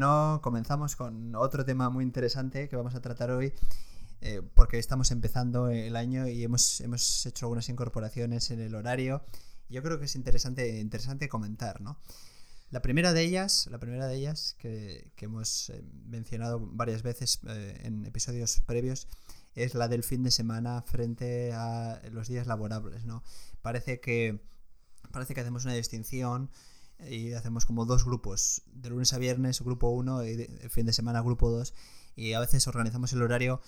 Bueno, 0.00 0.40
comenzamos 0.42 0.96
con 0.96 1.34
otro 1.34 1.62
tema 1.66 1.90
muy 1.90 2.04
interesante 2.04 2.70
que 2.70 2.76
vamos 2.76 2.94
a 2.94 3.02
tratar 3.02 3.30
hoy, 3.32 3.52
eh, 4.22 4.40
porque 4.54 4.78
estamos 4.78 5.10
empezando 5.10 5.68
el 5.68 5.94
año 5.94 6.26
y 6.26 6.42
hemos, 6.42 6.80
hemos 6.80 7.26
hecho 7.26 7.44
algunas 7.44 7.68
incorporaciones 7.68 8.50
en 8.50 8.60
el 8.60 8.74
horario. 8.74 9.22
Yo 9.68 9.82
creo 9.82 9.98
que 9.98 10.06
es 10.06 10.16
interesante, 10.16 10.80
interesante 10.80 11.28
comentar, 11.28 11.82
¿no? 11.82 11.98
La 12.70 12.80
primera 12.80 13.12
de 13.12 13.20
ellas, 13.20 13.68
la 13.70 13.78
primera 13.78 14.06
de 14.06 14.16
ellas 14.16 14.56
que, 14.58 15.12
hemos 15.18 15.68
eh, 15.68 15.84
mencionado 16.06 16.60
varias 16.60 17.02
veces 17.02 17.38
eh, 17.46 17.82
en 17.84 18.06
episodios 18.06 18.62
previos, 18.64 19.06
es 19.54 19.74
la 19.74 19.86
del 19.86 20.02
fin 20.02 20.22
de 20.22 20.30
semana 20.30 20.80
frente 20.80 21.52
a 21.52 22.00
los 22.10 22.26
días 22.26 22.46
laborables, 22.46 23.04
¿no? 23.04 23.22
Parece 23.60 24.00
que, 24.00 24.40
parece 25.12 25.34
que 25.34 25.42
hacemos 25.42 25.66
una 25.66 25.74
distinción 25.74 26.48
y 27.08 27.32
hacemos 27.32 27.66
como 27.66 27.84
dos 27.86 28.04
grupos, 28.04 28.62
de 28.72 28.90
lunes 28.90 29.12
a 29.12 29.18
viernes 29.18 29.60
grupo 29.60 29.90
1 29.90 30.24
y 30.24 30.36
de 30.36 30.68
fin 30.68 30.86
de 30.86 30.92
semana 30.92 31.20
grupo 31.20 31.50
2 31.50 31.74
y 32.16 32.32
a 32.32 32.40
veces 32.40 32.66
organizamos 32.66 33.12
el 33.12 33.22
horario 33.22 33.60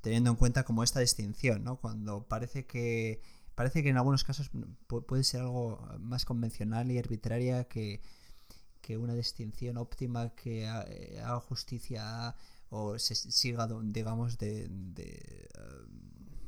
teniendo 0.00 0.30
en 0.30 0.36
cuenta 0.36 0.64
como 0.64 0.82
esta 0.82 1.00
distinción, 1.00 1.64
¿no? 1.64 1.76
Cuando 1.76 2.26
parece 2.26 2.66
que 2.66 3.20
parece 3.54 3.82
que 3.82 3.90
en 3.90 3.98
algunos 3.98 4.24
casos 4.24 4.50
puede 4.86 5.24
ser 5.24 5.42
algo 5.42 5.86
más 5.98 6.24
convencional 6.24 6.90
y 6.90 6.98
arbitraria 6.98 7.64
que, 7.64 8.00
que 8.80 8.96
una 8.96 9.14
distinción 9.14 9.76
óptima 9.76 10.34
que 10.34 10.64
eh, 10.64 11.20
haga 11.20 11.40
justicia 11.40 12.34
o 12.70 12.98
se 12.98 13.14
siga, 13.14 13.68
digamos, 13.82 14.38
de, 14.38 14.68
de 14.68 15.04
eh, 15.04 15.48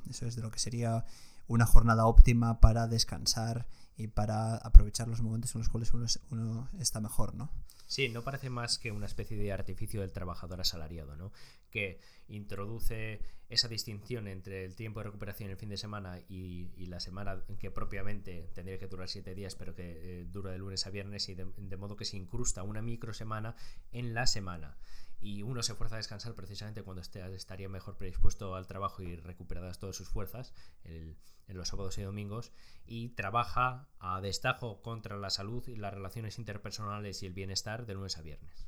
eso 0.08 0.26
es 0.26 0.36
de 0.36 0.42
lo 0.42 0.50
que 0.50 0.58
sería 0.58 1.04
una 1.52 1.66
jornada 1.66 2.06
óptima 2.06 2.60
para 2.60 2.86
descansar 2.86 3.66
y 3.96 4.08
para 4.08 4.56
aprovechar 4.56 5.06
los 5.06 5.20
momentos 5.20 5.54
en 5.54 5.60
los 5.60 5.68
cuales 5.68 5.92
uno, 5.92 6.68
está 6.78 7.00
mejor, 7.00 7.34
¿no? 7.34 7.52
Sí, 7.86 8.08
no 8.08 8.22
parece 8.22 8.48
más 8.48 8.78
que 8.78 8.90
una 8.90 9.04
especie 9.04 9.36
de 9.36 9.52
artificio 9.52 10.00
del 10.00 10.12
trabajador 10.12 10.62
asalariado, 10.62 11.14
¿no? 11.14 11.30
Que 11.70 12.00
introduce 12.28 13.20
esa 13.50 13.68
distinción 13.68 14.28
entre 14.28 14.64
el 14.64 14.74
tiempo 14.74 15.00
de 15.00 15.04
recuperación 15.04 15.50
el 15.50 15.58
fin 15.58 15.68
de 15.68 15.76
semana 15.76 16.20
y, 16.26 16.70
la 16.86 17.00
semana 17.00 17.44
que 17.60 17.70
propiamente 17.70 18.48
tendría 18.54 18.78
que 18.78 18.86
durar 18.86 19.10
siete 19.10 19.34
días, 19.34 19.54
pero 19.54 19.74
que 19.74 20.20
eh, 20.22 20.24
dura 20.24 20.52
de 20.52 20.58
lunes 20.58 20.86
a 20.86 20.90
viernes 20.90 21.28
y 21.28 21.34
de, 21.34 21.76
modo 21.76 21.96
que 21.96 22.06
se 22.06 22.16
incrusta 22.16 22.62
una 22.62 22.80
micro 22.80 23.12
semana 23.12 23.56
en 23.92 24.14
la 24.14 24.26
semana 24.26 24.78
y 25.22 25.44
uno 25.44 25.62
se 25.62 25.74
fuerza 25.74 25.94
a 25.94 25.98
descansar 25.98 26.34
precisamente 26.34 26.82
cuando 26.82 27.00
estaría 27.00 27.68
mejor 27.68 27.96
predispuesto 27.96 28.56
al 28.56 28.66
trabajo 28.66 29.02
y 29.02 29.14
recuperadas 29.14 29.78
todas 29.78 29.94
sus 29.94 30.08
fuerzas 30.08 30.52
en 30.84 31.16
los 31.46 31.68
sábados 31.68 31.96
y 31.98 32.02
domingos 32.02 32.52
y 32.86 33.10
trabaja 33.10 33.88
a 34.00 34.20
destajo 34.20 34.82
contra 34.82 35.16
la 35.16 35.30
salud 35.30 35.66
y 35.68 35.76
las 35.76 35.94
relaciones 35.94 36.38
interpersonales 36.38 37.22
y 37.22 37.26
el 37.26 37.34
bienestar 37.34 37.86
de 37.86 37.94
lunes 37.94 38.18
a 38.18 38.22
viernes. 38.22 38.66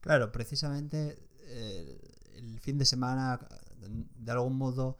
Claro, 0.00 0.32
precisamente 0.32 1.20
eh, 1.42 2.00
el 2.34 2.58
fin 2.58 2.78
de 2.78 2.84
semana 2.84 3.46
de 3.78 4.32
algún 4.32 4.58
modo 4.58 4.98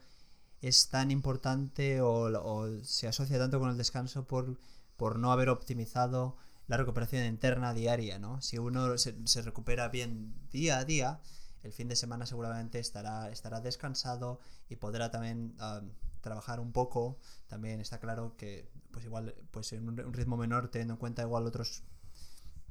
es 0.61 0.89
tan 0.89 1.11
importante 1.11 2.01
o, 2.01 2.85
se 2.85 3.09
asocia 3.09 3.39
tanto 3.39 3.59
con 3.59 3.71
el 3.71 3.77
descanso 3.77 4.25
por, 4.27 4.57
por 4.97 5.19
no 5.19 5.33
haber 5.33 5.49
optimizado 5.49 6.37
la 6.69 6.77
recuperación 6.77 7.25
interna 7.27 7.75
diaria, 7.75 8.19
¿no? 8.19 8.41
Si 8.43 8.59
uno 8.59 8.99
se, 8.99 9.43
recupera 9.43 9.89
bien 9.89 10.35
día 10.51 10.79
a 10.79 10.85
día, 10.85 11.21
el 11.63 11.73
fin 11.73 11.89
de 11.89 11.97
semana 11.97 12.27
seguramente 12.27 12.79
estará, 12.79 13.31
estará 13.31 13.61
descansado 13.61 14.41
y 14.69 14.77
podrá 14.77 15.11
también 15.11 15.55
ah, 15.59 15.83
trabajar 16.21 16.59
un 16.61 16.73
poco. 16.73 17.19
También 17.47 17.81
está 17.81 18.01
claro 18.01 18.37
que, 18.37 18.69
pues 18.91 19.05
igual, 19.05 19.35
pues 19.53 19.73
en 19.73 19.89
un, 19.89 20.13
ritmo 20.13 20.37
menor, 20.37 20.69
teniendo 20.69 20.95
en 20.95 20.99
cuenta 20.99 21.23
igual 21.23 21.47
otros 21.47 21.83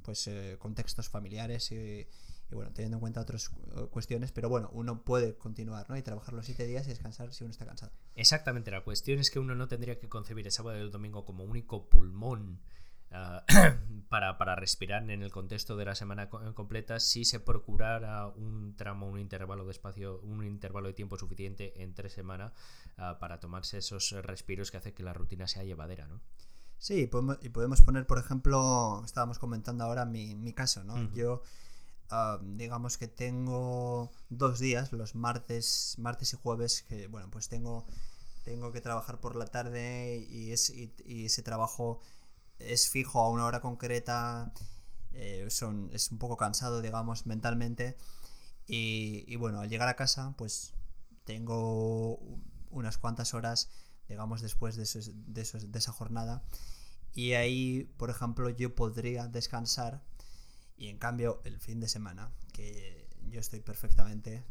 pues 0.02 0.28
eh, 0.28 0.56
contextos 0.60 1.08
familiares 1.08 1.72
y, 1.72 2.06
bueno, 2.52 2.72
teniendo 2.72 2.98
en 2.98 3.00
cuenta 3.00 3.22
otras 3.22 3.50
cuestiones, 3.90 4.30
pero 4.30 4.48
bueno, 4.48 4.70
uno 4.72 5.02
puede 5.02 5.36
continuar, 5.36 5.90
¿no? 5.90 5.96
Y 5.96 6.02
trabajar 6.02 6.32
los 6.32 6.46
siete 6.46 6.64
días 6.64 6.86
y 6.86 6.90
descansar 6.90 7.34
si 7.34 7.42
uno 7.42 7.50
está 7.50 7.66
cansado. 7.66 7.90
Exactamente, 8.14 8.70
la 8.70 8.84
cuestión 8.84 9.18
es 9.18 9.30
que 9.30 9.40
uno 9.40 9.56
no 9.56 9.66
tendría 9.66 9.98
que 9.98 10.08
concebir 10.08 10.46
el 10.46 10.52
sábado 10.52 10.78
y 10.78 10.82
el 10.82 10.92
domingo 10.92 11.24
como 11.24 11.42
único 11.42 11.88
pulmón 11.88 12.60
Ah, 13.12 13.44
para, 14.08 14.36
para, 14.38 14.56
respirar 14.56 15.08
en 15.10 15.22
el 15.22 15.30
contexto 15.30 15.76
de 15.76 15.84
la 15.84 15.94
semana 15.94 16.28
completa 16.28 17.00
si 17.00 17.24
se 17.24 17.40
procurara 17.40 18.26
un 18.28 18.76
tramo, 18.76 19.08
un 19.08 19.18
intervalo 19.18 19.64
de 19.64 19.72
espacio, 19.72 20.20
un 20.20 20.44
intervalo 20.44 20.88
de 20.88 20.94
tiempo 20.94 21.16
suficiente 21.16 21.82
entre 21.82 22.10
semana 22.10 22.52
uh, 22.98 23.18
para 23.18 23.40
tomarse 23.40 23.78
esos 23.78 24.10
respiros 24.22 24.70
que 24.70 24.76
hace 24.78 24.92
que 24.92 25.02
la 25.02 25.12
rutina 25.12 25.46
sea 25.46 25.64
llevadera, 25.64 26.06
¿no? 26.06 26.20
Sí, 26.78 27.06
podemos, 27.06 27.38
y 27.42 27.48
podemos 27.48 27.80
poner, 27.82 28.06
por 28.06 28.18
ejemplo, 28.18 29.02
estábamos 29.04 29.38
comentando 29.38 29.84
ahora 29.84 30.04
mi, 30.04 30.34
mi 30.34 30.52
caso, 30.52 30.84
¿no? 30.84 31.10
Yo, 31.14 31.42
uh, 32.10 32.38
digamos 32.56 32.98
que 32.98 33.08
tengo 33.08 34.10
dos 34.28 34.58
días, 34.58 34.92
los 34.92 35.14
martes, 35.14 35.94
martes 35.98 36.34
y 36.34 36.36
jueves, 36.36 36.82
que, 36.82 37.06
bueno, 37.06 37.28
pues 37.30 37.48
tengo, 37.48 37.86
tengo 38.44 38.72
que 38.72 38.80
trabajar 38.80 39.20
por 39.20 39.36
la 39.36 39.46
tarde 39.46 40.26
y, 40.28 40.52
es, 40.52 40.70
y 40.70 41.24
ese 41.24 41.42
trabajo 41.42 42.00
es 42.58 42.88
fijo 42.88 43.20
a 43.20 43.30
una 43.30 43.44
hora 43.44 43.60
concreta, 43.60 44.52
eh, 45.12 45.46
son, 45.50 45.90
es 45.92 46.10
un 46.10 46.18
poco 46.18 46.36
cansado, 46.36 46.82
digamos, 46.82 47.26
mentalmente. 47.26 47.96
Y, 48.66 49.36
bueno, 49.36 49.60
al 49.60 49.68
llegar 49.68 49.88
a 49.88 49.96
casa, 49.96 50.34
pues 50.36 50.74
tengo 51.24 52.18
unas 52.70 52.98
cuantas 52.98 53.32
horas, 53.32 53.70
digamos, 54.08 54.42
después 54.42 54.76
de, 54.76 55.14
de, 55.26 55.78
esa 55.78 55.92
jornada. 55.92 56.42
Y 57.14 57.32
ahí, 57.32 57.84
por 57.96 58.10
ejemplo, 58.10 58.50
yo 58.50 58.74
podría 58.74 59.28
descansar. 59.28 60.02
Y 60.76 60.88
en 60.88 60.98
cambio, 60.98 61.40
el 61.44 61.58
fin 61.60 61.80
de 61.80 61.88
semana, 61.88 62.30
que 62.52 63.08
yo 63.30 63.40
estoy 63.40 63.60
perfectamente, 63.60 64.44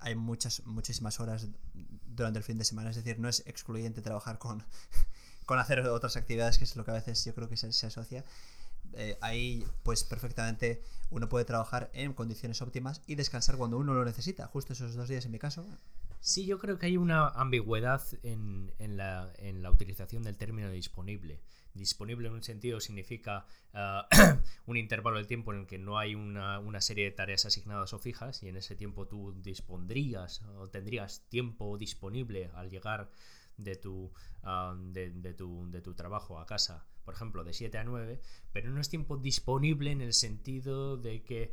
hay 0.00 0.14
muchas, 0.14 0.64
muchísimas 0.64 1.20
horas 1.20 1.48
durante 1.74 2.38
el 2.38 2.44
fin 2.44 2.58
de 2.58 2.64
semana. 2.64 2.90
Es 2.90 2.96
decir, 2.96 3.18
no 3.20 3.28
es 3.28 3.44
excluyente 3.46 4.02
trabajar 4.02 4.38
con 4.38 4.64
con 5.48 5.58
hacer 5.58 5.80
otras 5.80 6.18
actividades, 6.18 6.58
que 6.58 6.64
es 6.64 6.76
lo 6.76 6.84
que 6.84 6.90
a 6.90 6.94
veces 6.94 7.24
yo 7.24 7.34
creo 7.34 7.48
que 7.48 7.56
se, 7.56 7.86
asocia. 7.86 8.22
Eh, 8.92 9.16
ahí, 9.22 9.64
pues 9.82 10.04
perfectamente 10.04 10.82
uno 11.08 11.30
puede 11.30 11.46
trabajar 11.46 11.90
en 11.94 12.12
condiciones 12.12 12.60
óptimas 12.60 13.00
y 13.06 13.14
descansar 13.14 13.56
cuando 13.56 13.78
uno 13.78 13.94
lo 13.94 14.04
necesita, 14.04 14.46
justo 14.48 14.74
esos 14.74 14.94
dos 14.94 15.08
días 15.08 15.24
en 15.24 15.32
mi 15.32 15.38
caso. 15.38 15.64
Sí, 16.20 16.44
yo 16.44 16.58
creo 16.58 16.78
que 16.78 16.84
hay 16.84 16.98
una 16.98 17.28
ambigüedad 17.28 18.02
en, 18.24 18.74
la, 18.98 19.32
utilización 19.72 20.22
del 20.22 20.36
término 20.36 20.70
disponible. 20.70 21.40
Disponible 21.72 22.28
en 22.28 22.34
un 22.34 22.42
sentido 22.42 22.78
significa 22.78 23.46
ah, 23.72 24.06
un 24.66 24.76
intervalo 24.76 25.16
de 25.16 25.24
tiempo 25.24 25.54
en 25.54 25.60
el 25.60 25.66
que 25.66 25.78
no 25.78 25.96
hay 25.98 26.14
una, 26.14 26.58
una, 26.58 26.82
serie 26.82 27.06
de 27.06 27.12
tareas 27.12 27.46
asignadas 27.46 27.94
o 27.94 27.98
fijas 27.98 28.42
y 28.42 28.48
en 28.48 28.58
ese 28.58 28.76
tiempo 28.76 29.06
tú 29.06 29.32
dispondrías 29.40 30.42
o 30.58 30.68
tendrías 30.68 31.22
tiempo 31.30 31.78
disponible 31.78 32.50
al 32.54 32.68
llegar 32.68 33.08
de 33.58 33.76
tu, 33.76 34.10
ah, 34.42 34.74
de, 34.78 35.34
tu, 35.34 35.70
de 35.70 35.82
tu 35.82 35.94
trabajo 35.94 36.38
a 36.38 36.46
casa, 36.46 36.86
por 37.04 37.14
ejemplo, 37.14 37.44
de 37.44 37.52
7 37.52 37.76
a 37.76 37.84
9, 37.84 38.20
pero 38.52 38.70
no 38.70 38.80
es 38.80 38.88
tiempo 38.88 39.18
disponible 39.18 39.90
en 39.90 40.00
el 40.00 40.14
sentido 40.14 40.96
de 40.96 41.22
que 41.22 41.52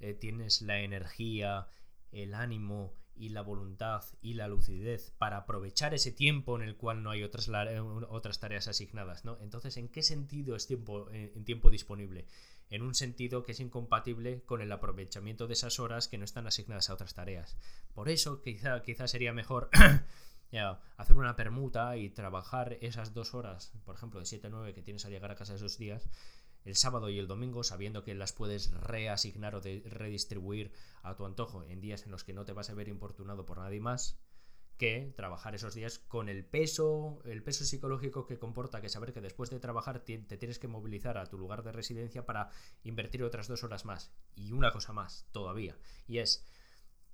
eh, 0.00 0.14
tienes 0.14 0.62
la 0.62 0.80
energía, 0.80 1.68
el 2.10 2.34
ánimo 2.34 2.94
y 3.16 3.28
la 3.28 3.42
voluntad 3.42 4.02
y 4.22 4.34
la 4.34 4.48
lucidez 4.48 5.12
para 5.18 5.38
aprovechar 5.38 5.94
ese 5.94 6.10
tiempo 6.10 6.56
en 6.56 6.62
el 6.62 6.76
cual 6.76 7.02
no 7.02 7.10
hay 7.10 7.22
otras, 7.22 7.48
eh, 7.48 7.80
otras 7.80 8.40
tareas 8.40 8.66
asignadas, 8.66 9.24
¿no? 9.24 9.38
Entonces, 9.40 9.76
¿en 9.76 9.88
qué 9.88 10.02
sentido 10.02 10.56
es 10.56 10.66
tiempo, 10.66 11.08
eh, 11.10 11.32
en 11.34 11.44
tiempo 11.44 11.70
disponible? 11.70 12.26
En 12.70 12.82
un 12.82 12.94
sentido 12.94 13.44
que 13.44 13.52
es 13.52 13.60
incompatible 13.60 14.42
con 14.42 14.62
el 14.62 14.72
aprovechamiento 14.72 15.46
de 15.46 15.52
esas 15.52 15.78
horas 15.78 16.08
que 16.08 16.18
no 16.18 16.24
están 16.24 16.46
asignadas 16.46 16.90
a 16.90 16.94
otras 16.94 17.14
tareas. 17.14 17.56
Por 17.92 18.08
eso, 18.08 18.40
quizá, 18.42 18.82
quizá 18.82 19.06
sería 19.06 19.32
mejor 19.32 19.70
hacer 20.58 21.16
una 21.16 21.36
permuta 21.36 21.96
y 21.96 22.10
trabajar 22.10 22.78
esas 22.80 23.14
dos 23.14 23.34
horas, 23.34 23.72
por 23.84 23.94
ejemplo, 23.94 24.20
de 24.20 24.26
7 24.26 24.46
a 24.46 24.50
9 24.50 24.74
que 24.74 24.82
tienes 24.82 25.04
a 25.04 25.10
llegar 25.10 25.30
a 25.30 25.36
casa 25.36 25.54
esos 25.54 25.78
días, 25.78 26.08
el 26.64 26.76
sábado 26.76 27.10
y 27.10 27.18
el 27.18 27.26
domingo, 27.26 27.62
sabiendo 27.62 28.04
que 28.04 28.14
las 28.14 28.32
puedes 28.32 28.70
reasignar 28.72 29.54
o 29.54 29.60
redistribuir 29.60 30.72
a 31.02 31.14
tu 31.14 31.26
antojo 31.26 31.64
en 31.64 31.80
días 31.80 32.04
en 32.04 32.10
los 32.10 32.24
que 32.24 32.32
no 32.32 32.44
te 32.44 32.52
vas 32.52 32.70
a 32.70 32.74
ver 32.74 32.88
importunado 32.88 33.44
por 33.44 33.58
nadie 33.58 33.80
más, 33.80 34.18
que 34.76 35.12
trabajar 35.16 35.54
esos 35.54 35.74
días 35.74 35.98
con 35.98 36.28
el 36.28 36.44
peso, 36.44 37.20
el 37.24 37.42
peso 37.42 37.64
psicológico 37.64 38.26
que 38.26 38.38
comporta 38.38 38.80
que 38.80 38.88
saber 38.88 39.12
que 39.12 39.20
después 39.20 39.50
de 39.50 39.60
trabajar 39.60 40.00
te, 40.00 40.18
tienes 40.18 40.58
que 40.58 40.68
movilizar 40.68 41.16
a 41.16 41.26
tu 41.26 41.38
lugar 41.38 41.62
de 41.62 41.72
residencia 41.72 42.26
para 42.26 42.50
invertir 42.82 43.22
otras 43.22 43.46
dos 43.46 43.62
horas 43.62 43.84
más. 43.84 44.12
Y 44.34 44.52
una 44.52 44.72
cosa 44.72 44.92
más 44.92 45.28
todavía, 45.32 45.76
y 46.08 46.18
es 46.18 46.44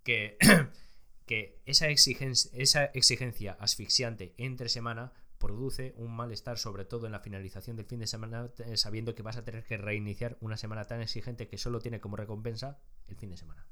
que 0.03 0.39
que 1.31 1.63
esa 1.65 1.87
esa 1.87 2.85
exigencia 2.87 3.53
asfixiante 3.61 4.35
entre 4.37 4.69
semana 4.69 5.13
produce 5.39 5.95
un 5.97 6.11
malestar, 6.11 6.59
sobre 6.59 6.85
todo 6.85 7.07
en 7.07 7.13
la 7.13 7.21
finalización 7.21 7.77
del 7.77 7.87
fin 7.87 8.01
de 8.01 8.09
semana, 8.09 8.51
sabiendo 8.75 9.15
que 9.15 9.23
vas 9.23 9.37
a 9.37 9.45
tener 9.45 9.63
que 9.63 9.77
reiniciar 9.77 10.37
una 10.41 10.57
semana 10.57 10.87
tan 10.87 11.01
exigente 11.01 11.47
que 11.47 11.57
solo 11.57 11.79
tiene 11.79 12.01
como 12.01 12.17
recompensa 12.17 12.81
el 13.07 13.15
fin 13.15 13.31
de 13.31 13.37
semana. 13.37 13.65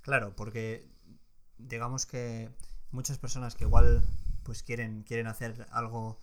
Claro, 0.00 0.34
porque 0.34 0.88
digamos 1.58 2.06
que 2.06 2.48
muchas 2.90 3.18
personas 3.18 3.54
que 3.54 3.64
igual 3.64 4.02
pues 4.42 4.62
quieren, 4.62 5.02
quieren 5.02 5.26
hacer 5.26 5.66
algo 5.70 6.18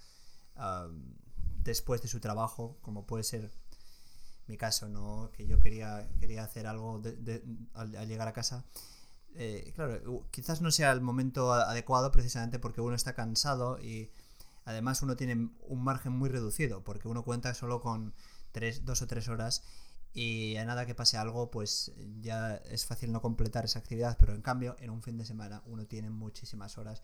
después 1.64 2.02
de 2.02 2.08
su 2.08 2.20
trabajo, 2.20 2.80
como 2.82 3.06
puede 3.06 3.24
ser 3.24 3.52
mi 4.48 4.58
caso, 4.58 4.90
¿no? 4.90 5.30
Que 5.32 5.46
yo 5.46 5.60
quería, 5.60 6.10
quería 6.20 6.44
hacer 6.44 6.66
algo 6.66 7.04
al, 7.76 8.08
llegar 8.08 8.28
a 8.28 8.34
casa. 8.34 8.66
Eh, 9.38 9.74
claro, 9.76 10.26
quizás 10.32 10.62
no 10.62 10.72
sea 10.72 10.92
el 10.94 11.02
momento 11.02 11.52
adecuado 11.54 12.12
precisamente 12.12 12.58
porque 12.58 12.80
uno 12.80 12.96
está 12.96 13.14
cansado 13.14 13.80
y 13.80 14.10
además 14.64 15.02
uno 15.02 15.16
tiene 15.18 15.50
un 15.68 15.84
margen 15.84 16.14
muy 16.14 16.30
reducido 16.30 16.84
porque 16.84 17.08
uno 17.08 17.24
cuenta 17.24 17.54
solo 17.54 17.82
con 17.82 18.14
tres, 18.54 18.86
dos 18.86 19.02
o 19.02 19.08
tres 19.08 19.28
horas 19.28 19.64
y 20.14 20.56
a 20.56 20.64
nada 20.64 20.86
que 20.86 20.96
pase 20.96 21.18
algo 21.18 21.52
pues 21.52 21.92
ya 22.22 22.56
es 22.56 22.86
fácil 22.86 23.12
no 23.12 23.22
completar 23.22 23.66
esa 23.66 23.80
actividad 23.80 24.16
pero 24.18 24.34
en 24.34 24.42
cambio 24.42 24.78
en 24.80 24.90
un 24.90 25.02
fin 25.02 25.18
de 25.18 25.26
semana 25.26 25.62
uno 25.66 25.86
tiene 25.86 26.10
muchísimas 26.10 26.78
horas 26.78 27.04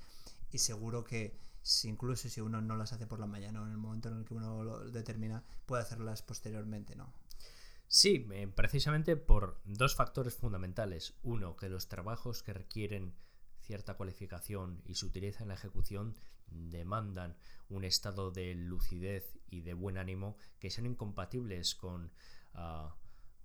y 0.51 0.59
seguro 0.59 1.03
que 1.03 1.37
si 1.61 1.89
incluso 1.89 2.29
si 2.29 2.39
uno 2.39 2.61
no 2.61 2.77
las 2.77 2.93
hace 2.93 3.07
por 3.07 3.19
la 3.19 3.27
mañana 3.27 3.61
o 3.61 3.65
en 3.65 3.71
el 3.71 3.77
momento 3.77 4.07
en 4.07 4.17
el 4.19 4.25
que 4.25 4.33
uno 4.33 4.63
lo 4.63 4.89
determina 4.89 5.43
puede 5.65 5.83
hacerlas 5.83 6.21
posteriormente 6.21 6.95
no 6.95 7.11
Sí, 7.93 8.25
eh, 8.31 8.47
precisamente 8.47 9.17
por 9.17 9.59
dos 9.65 9.95
factores 9.95 10.33
fundamentales. 10.33 11.13
Uno, 11.23 11.57
que 11.57 11.67
los 11.67 11.89
trabajos 11.89 12.41
que 12.41 12.53
requieren 12.53 13.13
cierta 13.59 13.95
cualificación 13.95 14.81
y 14.85 14.95
se 14.95 15.05
utilizan 15.05 15.43
en 15.43 15.47
la 15.49 15.55
ejecución 15.55 16.15
demandan 16.47 17.35
un 17.67 17.83
estado 17.83 18.31
de 18.31 18.55
lucidez 18.55 19.38
y 19.49 19.59
de 19.59 19.73
buen 19.73 19.97
ánimo 19.97 20.38
que 20.59 20.69
son 20.69 20.85
incompatibles 20.85 21.75
con 21.75 22.13
ah, 22.53 22.95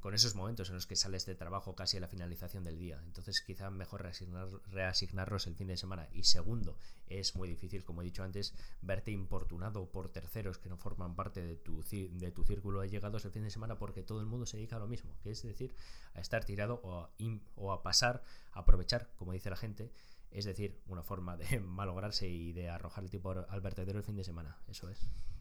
con 0.00 0.14
esos 0.14 0.34
momentos 0.34 0.68
en 0.68 0.76
los 0.76 0.86
que 0.86 0.96
sales 0.96 1.26
de 1.26 1.34
trabajo 1.34 1.74
casi 1.74 1.96
a 1.96 2.00
la 2.00 2.08
finalización 2.08 2.64
del 2.64 2.78
día. 2.78 3.00
Entonces 3.04 3.40
quizá 3.40 3.70
mejor 3.70 4.02
reasignar, 4.02 4.48
reasignarlos 4.70 5.46
el 5.46 5.56
fin 5.56 5.68
de 5.68 5.76
semana. 5.76 6.08
Y 6.12 6.24
segundo, 6.24 6.78
es 7.08 7.34
muy 7.34 7.48
difícil, 7.48 7.84
como 7.84 8.02
he 8.02 8.04
dicho 8.04 8.22
antes, 8.22 8.54
verte 8.82 9.10
importunado 9.10 9.90
por 9.90 10.10
terceros 10.10 10.58
que 10.58 10.68
no 10.68 10.76
forman 10.76 11.16
parte 11.16 11.42
de 11.42 11.56
tu, 11.56 11.82
de 11.82 12.30
tu 12.30 12.44
círculo 12.44 12.80
de 12.80 12.88
llegados 12.88 13.24
el 13.24 13.32
fin 13.32 13.42
de 13.42 13.50
semana 13.50 13.78
porque 13.78 14.02
todo 14.02 14.20
el 14.20 14.26
mundo 14.26 14.46
se 14.46 14.56
dedica 14.56 14.76
a 14.76 14.80
lo 14.80 14.86
mismo, 14.86 15.16
que 15.22 15.30
es 15.30 15.42
decir, 15.42 15.74
a 16.14 16.20
estar 16.20 16.44
tirado 16.44 16.80
o 16.82 17.00
a, 17.00 17.10
o 17.56 17.72
a 17.72 17.82
pasar, 17.82 18.22
a 18.52 18.60
aprovechar, 18.60 19.10
como 19.16 19.32
dice 19.32 19.50
la 19.50 19.56
gente, 19.56 19.92
es 20.30 20.44
decir, 20.44 20.80
una 20.86 21.02
forma 21.02 21.36
de 21.36 21.60
malograrse 21.60 22.28
y 22.28 22.52
de 22.52 22.68
arrojar 22.68 23.04
el 23.04 23.10
tipo 23.10 23.30
al 23.30 23.60
vertedero 23.60 23.98
el 23.98 24.04
fin 24.04 24.16
de 24.16 24.24
semana. 24.24 24.58
Eso 24.68 24.88
es. 24.88 24.98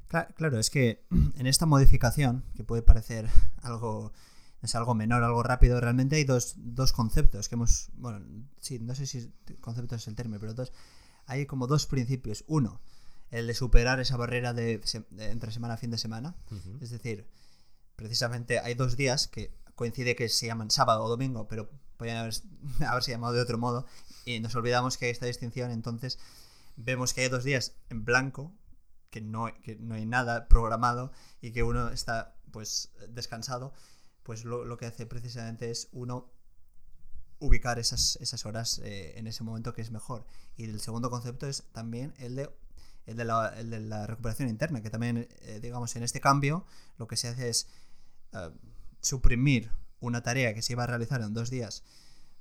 Claro, 0.07 0.60
es 0.60 0.69
que 0.69 1.06
en 1.38 1.48
esta 1.48 1.66
modificación, 1.66 2.44
que 2.56 2.63
puede 2.63 2.81
parecer 2.81 3.28
algo 3.62 4.13
es 4.66 4.76
algo 4.76 4.96
menor, 4.96 5.24
algo 5.24 5.44
rápido. 5.44 5.80
Realmente 5.80 6.16
hay 6.16 6.24
dos, 6.24 6.56
conceptos 6.94 7.50
que 7.50 7.56
hemos. 7.56 7.90
Bueno, 7.94 8.26
sí, 8.60 8.80
no 8.80 8.96
sé 8.96 9.08
si 9.08 9.32
concepto 9.62 9.96
es 9.96 10.08
el 10.08 10.16
término, 10.16 10.40
pero 10.40 10.54
dos. 10.54 10.74
Hay 11.26 11.46
como 11.46 11.68
dos 11.68 11.88
principios. 11.88 12.44
Uno, 12.48 12.82
el 13.32 13.48
de 13.48 13.54
superar 13.54 14.00
esa 14.00 14.18
barrera 14.18 14.54
de, 14.54 14.82
entre 15.18 15.52
semana 15.52 15.76
a 15.76 15.78
fin 15.78 15.92
de 15.92 15.98
semana. 15.98 16.36
Es 16.82 16.90
decir, 16.92 17.28
precisamente 17.96 18.60
hay 18.60 18.76
dos 18.76 18.98
días 18.98 19.28
que 19.28 19.58
coincide 19.76 20.16
que 20.16 20.30
se 20.30 20.48
llaman 20.48 20.70
sábado 20.70 21.04
o 21.04 21.10
domingo, 21.10 21.48
pero 21.48 21.70
podrían 21.98 22.18
haber, 22.18 22.34
haberse 22.88 23.12
llamado 23.12 23.34
de 23.34 23.42
otro 23.42 23.58
modo. 23.58 23.86
Y 24.26 24.40
nos 24.40 24.56
olvidamos 24.56 24.98
que 24.98 25.06
hay 25.06 25.12
esta 25.12 25.26
distinción. 25.26 25.72
Entonces, 25.72 26.20
vemos 26.76 27.14
que 27.14 27.22
hay 27.22 27.30
dos 27.30 27.44
días 27.44 27.76
en 27.90 28.06
blanco, 28.06 28.54
que 29.10 29.22
no, 29.22 29.48
que 29.64 29.76
no 29.78 29.96
hay 29.96 30.06
nada 30.06 30.48
programado 30.48 31.12
y 31.42 31.52
que 31.52 31.64
uno 31.64 31.90
está 31.90 32.36
pues 32.52 32.92
descansado 33.10 33.74
pues 34.25 34.44
lo, 34.44 34.75
que 34.77 34.88
hace 34.88 35.06
precisamente 35.06 35.69
es 35.69 35.88
uno 35.92 36.31
ubicar 37.38 37.77
esas, 37.77 38.18
esas 38.22 38.44
horas 38.48 38.80
eh, 38.80 39.13
en 39.19 39.27
ese 39.27 39.44
momento 39.44 39.72
que 39.74 39.83
es 39.83 39.92
mejor. 39.92 40.25
Y 40.57 40.63
el 40.63 40.80
segundo 40.80 41.12
concepto 41.12 41.48
es 41.48 41.63
también 41.74 42.16
el 42.18 42.36
de, 42.36 42.50
el 43.06 43.18
de, 43.18 43.24
la, 43.24 44.07
recuperación 44.07 44.50
interna, 44.50 44.81
que 44.81 44.89
también, 44.89 45.27
eh, 45.42 45.60
digamos, 45.62 45.95
en 45.95 46.01
este 46.01 46.22
cambio 46.22 46.66
lo 46.98 47.07
que 47.07 47.18
se 47.18 47.27
hace 47.27 47.50
es 47.50 47.68
eh, 48.33 48.50
suprimir 49.00 49.69
una 50.00 50.24
tarea 50.24 50.56
que 50.56 50.63
se 50.63 50.74
iba 50.74 50.86
a 50.86 50.88
realizar 50.88 51.21
en 51.21 51.36
dos 51.36 51.51
días, 51.51 51.83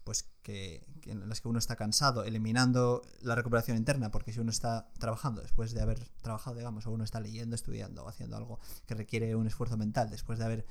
pues 0.04 0.30
que, 0.42 0.86
en 1.04 1.28
las 1.28 1.42
que 1.42 1.48
uno 1.48 1.58
está 1.58 1.76
cansado, 1.76 2.24
eliminando 2.24 3.02
la 3.20 3.34
recuperación 3.34 3.76
interna, 3.76 4.10
porque 4.10 4.32
si 4.32 4.40
uno 4.40 4.50
está 4.50 4.90
trabajando 4.98 5.42
después 5.42 5.72
de 5.74 5.82
haber 5.82 6.08
trabajado, 6.22 6.56
digamos, 6.56 6.86
o 6.86 6.92
uno 6.92 7.04
está 7.04 7.20
leyendo, 7.20 7.54
estudiando 7.54 8.04
o 8.04 8.08
haciendo 8.08 8.38
algo 8.38 8.58
que 8.86 8.94
requiere 8.94 9.36
un 9.36 9.46
esfuerzo 9.46 9.76
mental, 9.76 10.08
después 10.08 10.38
de 10.38 10.46
haber 10.46 10.66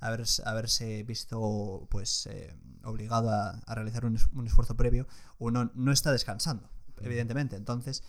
haberse 0.00 1.02
visto 1.02 1.86
pues 1.90 2.26
eh, 2.26 2.54
obligado 2.84 3.30
a, 3.30 3.60
realizar 3.74 4.04
un, 4.04 4.16
esfuerzo 4.46 4.76
previo, 4.76 5.06
uno 5.38 5.70
no 5.74 5.92
está 5.92 6.12
descansando, 6.12 6.68
evidentemente. 7.00 7.56
Entonces, 7.56 8.02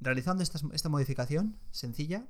realizando 0.00 0.42
esta, 0.42 0.88
modificación 0.88 1.58
sencilla, 1.70 2.26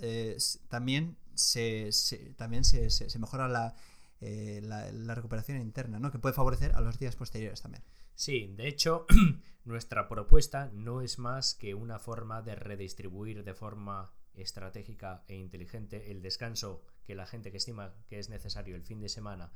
eh, 0.00 0.36
también, 0.68 1.16
se, 1.34 1.90
también 2.36 2.64
se, 2.64 2.88
mejora 3.18 3.74
eh, 4.20 4.60
la, 4.62 4.90
la, 4.92 5.14
recuperación 5.14 5.60
interna, 5.60 5.98
¿no? 5.98 6.10
que 6.10 6.18
puede 6.18 6.34
favorecer 6.34 6.74
a 6.74 6.80
los 6.80 6.98
días 6.98 7.16
posteriores 7.16 7.62
también. 7.62 7.82
Sí, 8.14 8.52
de 8.56 8.68
hecho, 8.68 9.06
nuestra 9.64 10.08
propuesta 10.08 10.70
no 10.74 11.00
es 11.00 11.18
más 11.18 11.54
que 11.54 11.74
una 11.74 11.98
forma 11.98 12.42
de 12.42 12.54
redistribuir 12.54 13.44
de 13.44 13.54
forma 13.54 14.12
estratégica 14.34 15.24
e 15.28 15.36
inteligente 15.36 16.10
el 16.10 16.22
descanso 16.22 16.82
que 17.10 17.16
la 17.16 17.26
gente 17.26 17.50
que 17.50 17.56
estima 17.56 17.92
que 18.08 18.20
es 18.20 18.28
necesario 18.28 18.76
el 18.76 18.84
fin 18.84 19.00
de 19.00 19.08
semana 19.08 19.50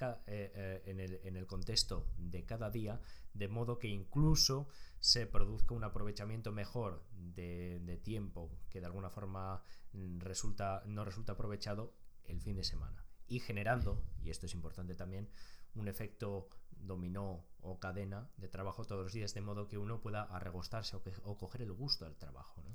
eh, 0.00 0.16
eh, 0.28 0.82
en, 0.86 1.00
el, 1.00 1.20
en, 1.24 1.36
el, 1.36 1.44
contexto 1.44 2.06
de 2.16 2.44
cada 2.44 2.70
día, 2.70 3.00
de 3.34 3.48
modo 3.48 3.80
que 3.80 3.88
incluso 3.88 4.68
se 5.00 5.26
produzca 5.26 5.74
un 5.74 5.82
aprovechamiento 5.82 6.52
mejor 6.52 7.02
de, 7.10 8.00
tiempo 8.04 8.48
que 8.70 8.78
de 8.78 8.86
alguna 8.86 9.10
forma 9.10 9.60
mm, 9.92 10.20
resulta, 10.20 10.84
no 10.86 11.04
resulta 11.04 11.32
aprovechado 11.32 11.92
el 12.28 12.40
fin 12.40 12.54
de 12.54 12.62
semana. 12.62 13.04
Y 13.26 13.40
generando, 13.40 14.00
y 14.22 14.30
esto 14.30 14.46
es 14.46 14.54
importante 14.54 14.94
también, 14.94 15.28
un 15.74 15.88
efecto 15.88 16.48
dominó 16.70 17.44
o 17.60 17.80
cadena 17.80 18.30
de 18.36 18.48
trabajo 18.48 18.84
todos 18.84 19.02
los 19.02 19.12
días, 19.12 19.34
de 19.34 19.40
modo 19.40 19.66
que 19.66 19.78
uno 19.78 20.00
pueda 20.00 20.22
arregostarse 20.22 20.96
o, 20.96 21.02
o 21.24 21.36
coger 21.36 21.62
el 21.62 21.72
gusto 21.72 22.06
al 22.06 22.16
trabajo. 22.16 22.62
¿no? 22.62 22.70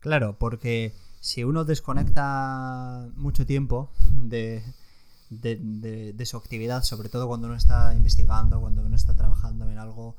Claro, 0.00 0.38
porque 0.38 0.94
si 1.20 1.44
uno 1.44 1.64
desconecta 1.64 3.08
mucho 3.16 3.46
tiempo 3.46 3.90
de, 4.12 4.62
su 6.24 6.36
actividad, 6.36 6.82
sobre 6.82 7.08
todo 7.08 7.26
cuando 7.26 7.48
uno 7.48 7.56
está 7.56 7.94
investigando, 7.94 8.60
cuando 8.60 8.82
uno 8.82 8.94
está 8.94 9.16
trabajando 9.16 9.68
en 9.70 9.78
algo, 9.78 10.16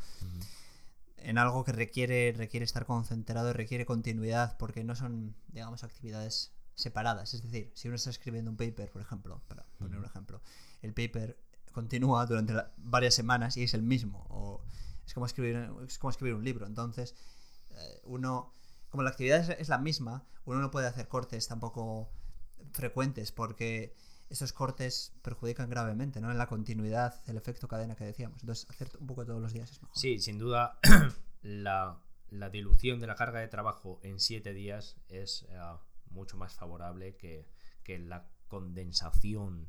en 1.18 1.38
algo 1.38 1.64
que 1.64 1.72
requiere, 1.72 2.34
requiere 2.34 2.66
estar 2.66 2.86
concentrado 2.86 3.52
y 3.52 3.54
requiere 3.54 3.86
continuidad, 3.86 4.58
porque 4.58 4.84
no 4.84 4.96
son, 4.96 5.36
digamos, 5.48 5.84
actividades 5.84 6.52
separadas. 6.76 7.34
Es 7.34 7.44
decir, 7.44 7.72
si 7.74 7.88
uno 7.88 7.96
está 7.96 8.10
escribiendo 8.10 8.52
un 8.52 8.58
paper, 8.58 8.92
por 8.92 9.02
ejemplo, 9.02 9.42
para 9.48 9.66
poner 9.78 9.98
un 9.98 10.06
ejemplo, 10.06 10.42
el 10.82 10.94
paper 10.94 11.38
continúa 11.72 12.26
durante 12.26 12.54
varias 12.78 13.14
semanas 13.14 13.56
y 13.56 13.64
es 13.64 13.74
el 13.74 13.84
mismo. 13.84 14.26
O 14.30 14.62
es 15.06 15.14
como 15.14 15.26
escribir, 15.26 15.70
es 15.88 15.98
como 15.98 16.12
escribir 16.12 16.36
un 16.36 16.44
libro. 16.44 16.66
Entonces, 16.66 17.16
eh, 17.72 18.02
uno 18.04 18.54
como 18.90 19.04
la 19.04 19.12
actividad 19.12 19.50
es, 19.52 19.70
la 19.70 19.78
misma, 19.78 20.26
uno 20.46 20.60
no 20.60 20.72
puede 20.72 20.88
hacer 20.88 21.08
cortes 21.08 21.48
tampoco 21.48 22.10
frecuentes 22.74 23.32
porque 23.32 23.96
esos 24.30 24.54
cortes 24.54 25.14
perjudican 25.22 25.70
gravemente, 25.70 26.22
¿no? 26.22 26.32
En 26.32 26.38
la 26.38 26.48
continuidad, 26.48 27.22
el 27.28 27.38
efecto 27.38 27.68
cadena 27.68 27.96
que 27.96 28.06
decíamos. 28.06 28.42
Entonces, 28.42 28.70
hacer 28.70 28.92
un 29.00 29.08
poco 29.08 29.26
todos 29.26 29.42
los 29.42 29.54
días 29.54 29.72
es 29.72 29.82
mejor. 29.82 29.98
Sí, 29.98 30.20
sin 30.20 30.38
duda, 30.38 30.80
la, 31.42 32.00
dilución 32.52 33.00
de 33.00 33.08
la 33.08 33.16
carga 33.16 33.40
de 33.40 33.48
trabajo 33.48 34.00
en 34.04 34.20
siete 34.20 34.54
días 34.54 34.98
es 35.08 35.48
eh, 35.50 35.60
mucho 36.10 36.38
más 36.38 36.54
favorable 36.54 37.16
que, 37.16 37.48
la 37.88 38.28
condensación 38.48 39.68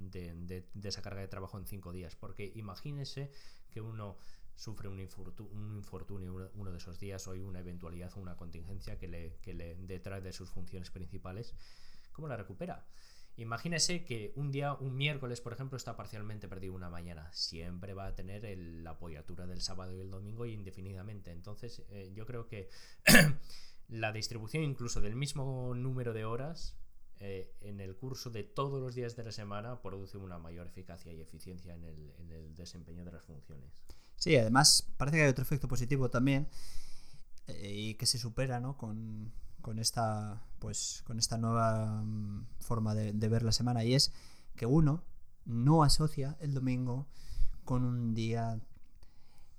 de, 0.00 0.34
de, 0.74 0.88
esa 0.88 1.02
carga 1.02 1.20
de 1.20 1.28
trabajo 1.28 1.56
en 1.56 1.66
cinco 1.66 1.92
días. 1.92 2.16
Porque 2.16 2.50
imagínese 2.56 3.30
que 3.70 3.80
uno 3.80 4.16
sufre 4.54 4.88
un, 4.88 5.00
infortunio, 5.00 6.50
uno 6.54 6.70
de 6.70 6.78
esos 6.78 6.98
días 6.98 7.26
o 7.26 7.32
hay 7.32 7.40
una 7.40 7.60
eventualidad 7.60 8.12
o 8.16 8.20
una 8.20 8.36
contingencia 8.36 8.98
que 8.98 9.08
le, 9.08 9.36
que 9.42 9.54
le 9.54 9.74
detrae 9.74 10.20
de 10.20 10.32
sus 10.32 10.50
funciones 10.50 10.90
principales, 10.90 11.54
¿cómo 12.12 12.28
la 12.28 12.36
recupera? 12.36 12.86
Imagínese 13.36 14.04
que 14.04 14.32
un 14.36 14.52
día, 14.52 14.74
un 14.74 14.94
miércoles, 14.94 15.40
por 15.40 15.54
ejemplo, 15.54 15.78
está 15.78 15.96
parcialmente 15.96 16.48
perdido 16.48 16.74
una 16.74 16.90
mañana. 16.90 17.32
Siempre 17.32 17.94
va 17.94 18.06
a 18.06 18.14
tener 18.14 18.44
la 18.58 18.90
apoyatura 18.90 19.46
del 19.46 19.62
sábado 19.62 19.94
y 19.94 20.00
el 20.00 20.10
domingo 20.10 20.44
indefinidamente. 20.44 21.30
Entonces, 21.30 21.82
eh, 21.88 22.12
yo 22.14 22.26
creo 22.26 22.46
que 22.46 22.68
la 23.88 24.12
distribución 24.12 24.64
incluso 24.64 25.00
del 25.00 25.16
mismo 25.16 25.74
número 25.74 26.12
de 26.12 26.26
horas 26.26 26.76
eh, 27.20 27.54
en 27.60 27.80
el 27.80 27.96
curso 27.96 28.30
de 28.30 28.42
todos 28.42 28.82
los 28.82 28.94
días 28.94 29.16
de 29.16 29.24
la 29.24 29.32
semana 29.32 29.80
produce 29.80 30.18
una 30.18 30.38
mayor 30.38 30.66
eficacia 30.66 31.12
y 31.12 31.20
eficiencia 31.20 31.72
en 31.72 31.84
el, 31.84 32.12
en 32.18 32.32
el 32.32 32.54
desempeño 32.54 33.04
de 33.04 33.12
las 33.12 33.24
funciones. 33.24 33.72
Sí, 34.22 34.36
además 34.36 34.86
parece 34.98 35.16
que 35.16 35.24
hay 35.24 35.30
otro 35.30 35.42
efecto 35.42 35.66
positivo 35.66 36.08
también 36.08 36.48
eh, 37.48 37.72
y 37.74 37.94
que 37.94 38.06
se 38.06 38.18
supera 38.18 38.60
¿no? 38.60 38.76
con, 38.76 39.32
esta 39.80 40.40
pues 40.60 41.02
con 41.04 41.18
esta 41.18 41.38
nueva 41.38 42.04
mm, 42.04 42.46
forma 42.60 42.94
de, 42.94 43.28
ver 43.28 43.42
la 43.42 43.50
semana 43.50 43.82
y 43.82 43.94
es 43.94 44.12
que 44.54 44.64
uno 44.64 45.02
no 45.44 45.82
asocia 45.82 46.36
el 46.38 46.54
domingo 46.54 47.08
con 47.64 47.82
un 47.82 48.14
día 48.14 48.60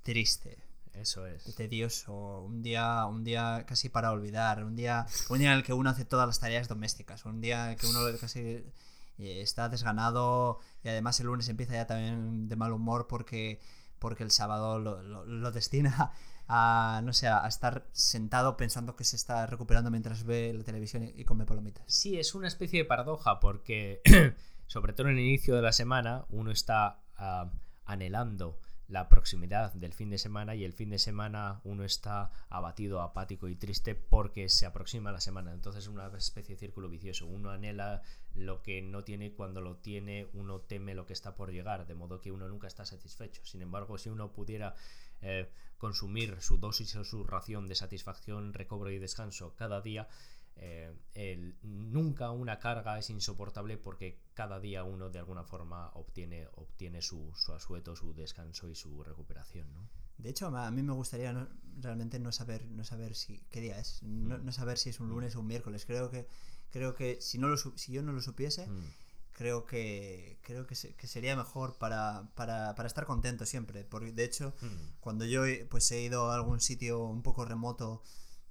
triste. 0.02 0.64
Eso 0.94 1.28
es. 1.28 1.44
Tedioso, 1.56 2.44
un 2.44 2.62
día, 2.62 3.06
un 3.06 3.26
día 3.26 3.66
casi 3.68 3.90
para 3.90 4.14
olvidar, 4.14 4.64
un 4.64 4.78
día, 4.78 5.08
un 5.28 5.40
día 5.40 5.52
en 5.52 5.58
el 5.58 5.64
que 5.64 5.74
uno 5.74 5.90
hace 5.90 6.06
todas 6.06 6.26
las 6.26 6.40
tareas 6.40 6.70
domésticas, 6.70 7.26
un 7.26 7.42
día 7.42 7.66
en 7.66 7.72
el 7.72 7.78
que 7.78 7.88
uno 7.88 8.00
casi 8.18 8.40
eh, 8.40 9.42
está 9.42 9.68
desganado 9.68 10.60
y 10.86 10.88
además 10.88 11.20
el 11.20 11.26
lunes 11.28 11.50
empieza 11.50 11.74
ya 11.74 11.86
también 11.86 12.48
de 12.48 12.56
mal 12.56 12.72
humor 12.72 13.08
porque, 13.08 13.60
porque 14.04 14.24
el 14.24 14.32
sábado 14.32 14.80
lo, 14.80 15.52
destina 15.52 16.12
a, 16.50 17.00
no 17.06 17.14
sé, 17.14 17.30
a 17.30 17.48
estar 17.48 17.88
sentado 17.94 18.58
pensando 18.58 18.98
que 18.98 19.06
se 19.06 19.16
está 19.16 19.46
recuperando 19.46 19.90
mientras 19.90 20.26
ve 20.26 20.54
la 20.54 20.66
televisión 20.66 21.04
y, 21.16 21.24
come 21.24 21.46
palomitas. 21.46 21.86
Sí, 21.88 22.20
es 22.20 22.36
una 22.36 22.50
especie 22.50 22.80
de 22.80 22.86
paradoja 22.86 23.40
porque, 23.40 24.02
sobre 24.68 24.92
todo 24.92 25.08
en 25.08 25.14
el 25.14 25.24
inicio 25.24 25.56
de 25.56 25.62
la 25.62 25.72
semana, 25.72 26.26
uno 26.28 26.52
está 26.52 27.00
ah, 27.16 27.50
anhelando 27.86 28.60
la 28.88 29.10
proximidad 29.10 29.74
del 29.74 29.94
fin 29.94 30.10
de 30.10 30.18
semana 30.18 30.56
y 30.56 30.66
el 30.66 30.74
fin 30.74 30.90
de 30.90 31.00
semana 31.00 31.62
uno 31.64 31.84
está 31.84 32.32
abatido, 32.50 33.02
apático 33.02 33.48
y 33.48 33.56
triste 33.56 33.96
porque 33.96 34.50
se 34.50 34.66
aproxima 34.66 35.12
la 35.12 35.22
semana. 35.22 35.54
Entonces 35.54 35.84
es 35.84 35.90
una 35.90 36.08
especie 36.18 36.56
de 36.56 36.60
círculo 36.60 36.90
vicioso. 36.90 37.26
Uno 37.26 37.50
anhela 37.52 38.02
lo 38.36 38.62
que 38.62 38.82
no 38.82 39.04
tiene 39.04 39.34
cuando 39.34 39.62
lo 39.62 39.78
tiene 39.78 40.28
uno 40.34 40.60
teme 40.62 40.96
lo 40.96 41.06
que 41.06 41.14
está 41.14 41.36
por 41.36 41.52
llegar, 41.52 41.88
de 41.88 41.96
modo 41.96 42.20
que 42.20 42.32
uno 42.32 42.48
nunca 42.50 42.68
está 42.68 42.86
satisfecho. 42.86 43.42
Sin 43.46 43.62
embargo, 43.62 43.98
si 43.98 44.10
uno 44.10 44.32
pudiera 44.32 44.76
eh, 45.22 45.50
consumir 45.78 46.42
su 46.42 46.58
dosis 46.58 46.96
o 46.96 47.04
su 47.04 47.24
ración 47.24 47.68
de 47.68 47.76
satisfacción, 47.76 48.54
recobro 48.54 48.90
y 48.90 49.00
descanso 49.00 49.56
cada 49.56 49.82
día, 49.82 50.08
eh, 50.56 51.54
nunca 51.64 52.32
una 52.32 52.60
carga 52.60 52.98
es 53.00 53.10
insoportable 53.10 53.78
porque 53.78 54.20
cada 54.34 54.60
día 54.60 54.84
uno 54.84 55.10
de 55.10 55.20
alguna 55.20 55.44
forma 55.44 55.92
obtiene, 55.94 56.48
obtiene 56.56 57.02
su, 57.02 57.32
su 57.36 57.54
asueto, 57.54 57.96
su 57.96 58.14
descanso 58.14 58.70
y 58.70 58.76
su 58.76 59.04
recuperación. 59.04 59.72
¿no? 59.74 59.90
De 60.18 60.30
hecho, 60.30 60.48
a 60.48 60.72
mí 60.72 60.84
me 60.84 60.94
gustaría 60.94 61.50
realmente 61.80 62.20
no 62.20 62.32
saber, 62.32 62.66
no 62.68 62.84
saber 62.84 63.16
si, 63.16 63.44
qué 63.50 63.62
día 63.62 63.80
es, 63.80 64.02
no, 64.04 64.38
mm. 64.38 64.52
saber 64.52 64.78
si 64.78 64.90
es 64.90 65.00
un 65.00 65.10
lunes 65.10 65.36
o 65.36 65.42
un 65.42 65.48
miércoles. 65.48 65.86
Creo 65.86 66.10
que, 66.10 66.28
creo 66.70 66.96
que 66.96 67.20
si, 67.22 67.38
no 67.38 67.48
lo, 67.48 67.58
si 67.58 67.92
yo 67.92 68.02
no 68.04 68.14
lo 68.14 68.22
supiese, 68.22 68.68
mm. 68.68 68.84
creo 69.32 69.66
que 69.66 70.40
creo 70.44 70.66
que, 70.66 70.76
que 70.76 71.08
sería 71.08 71.36
mejor 71.36 71.78
para, 71.78 72.30
para, 72.36 72.76
para, 72.76 72.88
estar 72.88 73.06
contento 73.06 73.46
siempre. 73.46 73.84
Porque 73.84 74.12
de 74.12 74.24
hecho, 74.24 74.54
mm. 74.62 75.00
cuando 75.00 75.26
yo 75.26 75.44
pues, 75.70 75.92
he 75.92 76.02
ido 76.02 76.32
a 76.32 76.36
algún 76.36 76.62
sitio 76.62 77.04
un 77.04 77.22
poco 77.22 77.44
remoto 77.44 78.02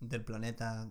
del 0.00 0.24
planeta, 0.24 0.90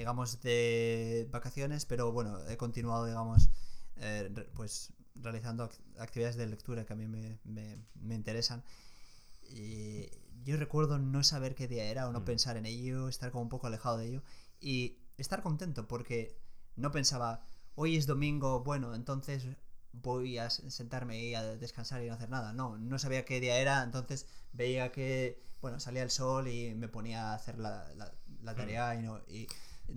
digamos, 0.00 0.40
de 0.40 1.28
vacaciones, 1.30 1.84
pero 1.84 2.10
bueno, 2.10 2.38
he 2.48 2.56
continuado, 2.56 3.04
digamos, 3.04 3.50
eh, 3.96 4.32
pues 4.54 4.94
realizando 5.14 5.68
actividades 5.98 6.36
de 6.36 6.46
lectura 6.46 6.86
que 6.86 6.94
a 6.94 6.96
mí 6.96 7.06
me, 7.06 7.38
me, 7.44 8.14
interesan. 8.14 8.64
Y 9.42 10.06
yo 10.42 10.56
recuerdo 10.56 10.98
no 10.98 11.22
saber 11.22 11.54
qué 11.54 11.68
día 11.68 11.84
era 11.84 12.08
o 12.08 12.12
no 12.12 12.20
mm. 12.20 12.24
pensar 12.24 12.56
en 12.56 12.64
ello, 12.64 13.08
estar 13.08 13.30
como 13.30 13.42
un 13.42 13.50
poco 13.50 13.66
alejado 13.66 13.98
de 13.98 14.06
ello 14.08 14.22
y 14.58 14.96
estar 15.18 15.42
contento 15.42 15.86
porque 15.86 16.40
no 16.76 16.90
pensaba, 16.92 17.44
hoy 17.74 17.96
es 17.96 18.06
domingo, 18.06 18.64
bueno, 18.64 18.94
entonces 18.94 19.48
voy 19.92 20.38
a 20.38 20.48
sentarme 20.48 21.22
y 21.22 21.34
a 21.34 21.42
descansar 21.42 22.02
y 22.02 22.08
no 22.08 22.14
hacer 22.14 22.30
nada. 22.30 22.54
No, 22.54 22.78
no 22.78 22.98
sabía 22.98 23.26
qué 23.26 23.38
día 23.38 23.58
era, 23.58 23.82
entonces 23.82 24.26
veía 24.54 24.92
que, 24.92 25.42
bueno, 25.60 25.78
salía 25.78 26.02
el 26.02 26.10
sol 26.10 26.48
y 26.48 26.74
me 26.74 26.88
ponía 26.88 27.32
a 27.32 27.34
hacer 27.34 27.58
la, 27.58 27.86
la, 27.96 28.14
mm. 28.54 28.56
tarea 28.56 28.94
y, 28.94 29.02
no, 29.02 29.18
y 29.28 29.46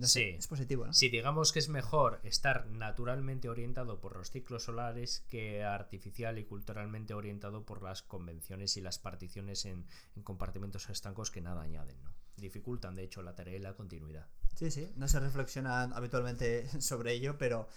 sí. 0.02 0.34
es 0.38 0.46
positivo, 0.46 0.86
¿no? 0.86 0.92
Sí, 0.92 1.08
digamos 1.08 1.52
que 1.52 1.58
es 1.58 1.68
mejor 1.68 2.20
estar 2.24 2.66
naturalmente 2.66 3.48
orientado 3.48 4.00
por 4.00 4.16
los 4.16 4.30
ciclos 4.30 4.64
solares 4.64 5.24
que 5.28 5.64
artificial 5.64 6.38
y 6.38 6.44
culturalmente 6.44 7.14
orientado 7.14 7.64
por 7.64 7.82
las 7.82 8.02
convenciones 8.02 8.76
y 8.76 8.80
las 8.80 8.98
particiones 8.98 9.64
en, 9.64 9.86
compartimentos 10.22 10.88
estancos 10.88 11.30
que 11.30 11.40
nada 11.40 11.62
añaden, 11.62 12.02
¿no? 12.02 12.14
Dificultan, 12.36 12.94
de 12.94 13.04
hecho, 13.04 13.22
la 13.22 13.34
tarea 13.34 13.56
y 13.56 13.60
la 13.60 13.74
continuidad. 13.74 14.26
Sí, 14.54 14.70
sí, 14.70 14.92
no 14.96 15.08
se 15.08 15.20
reflexiona 15.20 15.82
habitualmente 15.82 16.68
sobre 16.80 17.12
ello, 17.12 17.38
pero, 17.38 17.68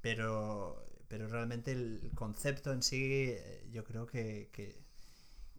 pero, 0.00 0.84
pero 1.08 1.28
realmente 1.28 1.72
el 1.72 2.10
concepto 2.14 2.72
en 2.72 2.82
sí 2.82 3.30
eh, 3.30 3.68
yo 3.70 3.84
creo 3.84 4.06
que, 4.06 4.50
que 4.52 4.89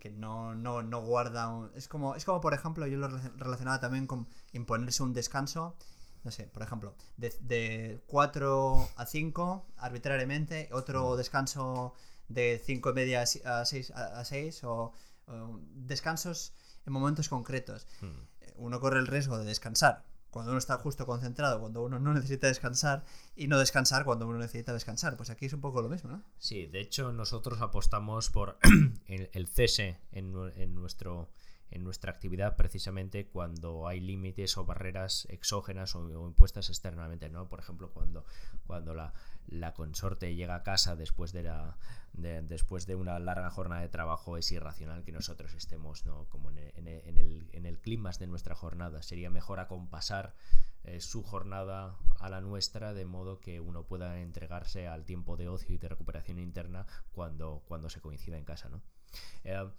que 0.02 0.10
no, 0.10 0.56
no, 0.56 0.82
no 0.82 1.02
guarda 1.02 1.48
un... 1.48 1.72
Es 1.76 1.88
como, 1.88 2.16
es 2.16 2.26
como, 2.26 2.42
por 2.42 2.56
ejemplo, 2.56 2.88
yo 2.88 2.98
lo 2.98 3.08
relacionaba 3.38 3.80
también 3.80 4.08
con 4.08 4.28
imponerse 4.52 5.04
un 5.04 5.14
descanso, 5.14 5.76
no 6.24 6.32
sé, 6.32 6.48
por 6.48 6.64
ejemplo, 6.64 6.96
de, 7.18 7.34
de 7.42 8.02
4 8.08 8.90
a 8.96 9.06
5 9.06 9.68
arbitrariamente, 9.78 10.70
otro 10.72 11.16
descanso 11.16 11.94
de 12.28 12.60
5 12.66 12.90
y 12.90 12.94
media 12.94 13.22
a 13.22 13.26
6, 13.66 13.92
a 13.92 14.26
6 14.26 14.64
o, 14.64 14.92
descansos 15.76 16.54
en 16.88 16.94
momentos 16.94 17.30
concretos. 17.30 17.88
Uno 18.56 18.80
corre 18.80 19.00
el 19.00 19.08
riesgo 19.08 19.38
de 19.38 19.46
descansar 19.46 20.04
cuando 20.32 20.52
uno 20.52 20.60
está 20.60 20.78
justo 20.78 21.06
concentrado, 21.06 21.60
cuando 21.60 21.84
uno 21.84 22.00
no 22.00 22.14
necesita 22.14 22.48
descansar, 22.48 23.04
y 23.36 23.48
no 23.48 23.60
descansar 23.60 24.06
cuando 24.06 24.28
uno 24.28 24.40
necesita 24.40 24.74
descansar. 24.74 25.18
Pues 25.18 25.30
aquí 25.30 25.46
es 25.46 25.54
un 25.54 25.62
poco 25.62 25.82
lo 25.82 25.90
mismo, 25.90 26.10
¿no? 26.10 26.24
Sí, 26.40 26.66
de 26.66 26.80
hecho 26.80 27.12
nosotros 27.12 27.62
apostamos 27.62 28.30
por 28.30 28.58
el, 29.08 29.48
cese 29.48 30.00
en, 30.12 30.34
en, 30.56 30.74
nuestro, 30.74 31.30
en 31.72 31.84
nuestra 31.84 32.12
actividad 32.12 32.56
precisamente 32.56 33.28
cuando 33.28 33.88
hay 33.88 34.00
límites 34.00 34.58
o 34.58 34.66
barreras 34.66 35.26
exógenas 35.30 35.96
o, 35.96 36.28
impuestas 36.28 36.70
externamente, 36.70 37.30
¿no? 37.30 37.48
Por 37.48 37.60
ejemplo, 37.60 37.92
cuando, 37.92 38.26
cuando 38.68 38.94
la, 38.94 39.14
la 39.48 39.74
consorte 39.74 40.36
llega 40.36 40.56
a 40.56 40.64
casa 40.64 40.96
después 40.96 41.32
de 41.32 41.44
la 41.44 41.78
después 42.14 42.86
de 42.88 42.96
una 42.96 43.20
larga 43.20 43.50
jornada 43.50 43.82
de 43.82 43.88
trabajo 43.88 44.38
es 44.38 44.52
irracional 44.52 45.04
que 45.04 45.14
nosotros 45.14 45.54
estemos 45.54 46.06
¿no? 46.06 46.26
como 46.30 46.50
en 46.50 46.58
el, 46.58 46.72
en, 46.76 47.18
el, 47.18 47.50
en 47.54 47.66
el 47.66 47.80
clima 47.80 48.12
de 48.12 48.28
nuestra 48.28 48.54
jornada 48.54 49.02
sería 49.02 49.30
mejor 49.30 49.60
acompasar 49.60 50.36
eh, 50.84 51.00
su 51.00 51.24
jornada 51.24 51.96
a 52.20 52.30
la 52.30 52.42
nuestra 52.42 52.94
de 52.94 53.06
modo 53.06 53.40
que 53.40 53.62
uno 53.62 53.84
pueda 53.84 54.20
entregarse 54.20 54.88
al 54.88 55.06
tiempo 55.06 55.38
de 55.38 55.48
ocio 55.48 55.76
y 55.76 55.78
de 55.78 55.88
recuperación 55.88 56.38
interna 56.38 56.86
cuando, 57.14 57.64
cuando 57.66 57.90
se 57.90 58.02
coincida 58.02 58.38
en 58.38 58.44
casa 58.44 58.68
¿no? 58.70 58.82
Eh, 59.44 59.70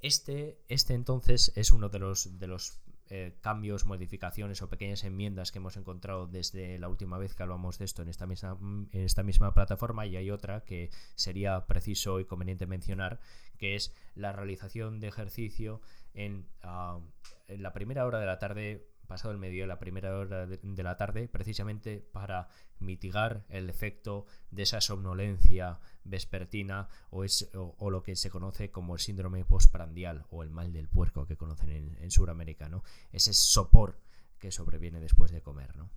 este, 0.00 0.58
este 0.68 0.94
entonces 0.94 1.52
es 1.56 1.72
uno 1.72 1.88
de 1.88 1.98
los, 1.98 2.38
de 2.38 2.46
los 2.46 2.80
eh, 3.10 3.38
cambios, 3.40 3.86
modificaciones 3.86 4.60
o 4.60 4.68
pequeñas 4.68 5.02
enmiendas 5.02 5.50
que 5.50 5.58
hemos 5.58 5.78
encontrado 5.78 6.26
desde 6.26 6.78
la 6.78 6.88
última 6.88 7.16
vez 7.16 7.34
que 7.34 7.42
hablamos 7.42 7.78
de 7.78 7.86
esto 7.86 8.02
en 8.02 8.10
esta 8.10 8.26
misma, 8.26 8.58
en 8.60 9.02
esta 9.02 9.22
misma 9.22 9.54
plataforma. 9.54 10.04
Y 10.06 10.16
hay 10.16 10.30
otra 10.30 10.64
que 10.64 10.90
sería 11.14 11.66
preciso 11.66 12.20
y 12.20 12.26
conveniente 12.26 12.66
mencionar, 12.66 13.18
que 13.56 13.76
es 13.76 13.94
la 14.14 14.32
realización 14.32 15.00
de 15.00 15.08
ejercicio 15.08 15.80
en, 16.12 16.46
ah, 16.62 17.00
en 17.46 17.62
la 17.62 17.72
primera 17.72 18.04
hora 18.04 18.20
de 18.20 18.26
la 18.26 18.38
tarde 18.38 18.86
pasado 19.08 19.32
el 19.32 19.38
medio 19.38 19.64
de 19.64 19.66
la 19.66 19.80
primera 19.80 20.16
hora 20.16 20.46
de, 20.46 20.82
la 20.82 20.96
tarde, 20.96 21.26
precisamente 21.26 21.98
para 22.12 22.48
mitigar 22.78 23.44
el 23.48 23.68
efecto 23.68 24.26
de 24.52 24.62
esa 24.62 24.80
somnolencia 24.80 25.80
vespertina 26.04 26.88
o, 27.10 27.24
es, 27.24 27.50
o, 27.54 27.90
lo 27.90 28.04
que 28.04 28.14
se 28.14 28.30
conoce 28.30 28.70
como 28.70 28.94
el 28.94 29.00
síndrome 29.00 29.44
postprandial 29.44 30.26
o 30.30 30.44
el 30.44 30.50
mal 30.50 30.72
del 30.72 30.88
puerco 30.88 31.26
que 31.26 31.36
conocen 31.36 31.70
en, 31.70 31.98
en 32.00 32.10
Sudamérica, 32.12 32.68
¿no? 32.68 32.84
Ese 33.10 33.32
sopor 33.32 33.98
que 34.38 34.52
sobreviene 34.52 35.00
después 35.00 35.32
de 35.32 35.42
comer, 35.42 35.76
¿no? 35.76 35.90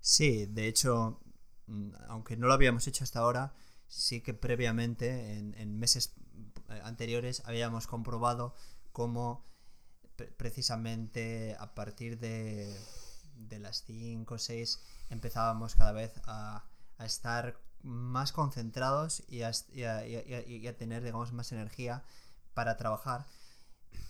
Sí, 0.00 0.46
de 0.46 0.66
hecho, 0.66 1.20
mm, 1.66 1.90
aunque 2.08 2.36
no 2.36 2.46
lo 2.46 2.54
habíamos 2.54 2.86
hecho 2.86 3.04
hasta 3.04 3.20
ahora, 3.20 3.52
sí 3.86 4.20
que 4.20 4.34
previamente, 4.34 5.36
en, 5.36 5.78
meses 5.78 6.14
eh, 6.68 6.80
anteriores, 6.84 7.42
habíamos 7.44 7.86
comprobado 7.86 8.54
cómo 8.92 9.44
precisamente 10.36 11.56
a 11.58 11.74
partir 11.74 12.18
de, 12.18 12.76
de 13.34 13.58
las 13.58 13.84
5 13.84 14.34
o 14.34 14.38
6 14.38 14.80
empezábamos 15.10 15.74
cada 15.74 15.92
vez 15.92 16.12
a, 16.26 16.64
a 16.98 17.04
estar 17.04 17.60
más 17.82 18.32
concentrados 18.32 19.22
y 19.28 19.42
a, 19.42 19.48
a, 19.48 19.98
a, 19.98 20.72
tener, 20.74 21.02
digamos, 21.02 21.32
más 21.32 21.52
energía 21.52 22.04
para 22.54 22.76
trabajar. 22.76 23.26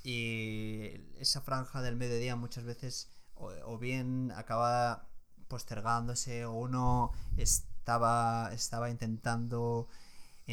Y 0.03 0.93
esa 1.19 1.41
franja 1.41 1.83
del 1.83 1.97
mediodía 1.97 2.37
muchas 2.37 2.65
veces 2.65 3.09
o, 3.35 3.79
bien 3.79 4.33
acaba 4.37 5.09
postergándose 5.49 6.45
o 6.45 6.53
uno 6.53 7.13
estaba, 7.37 8.51
estaba 8.53 8.91
intentando 8.91 9.89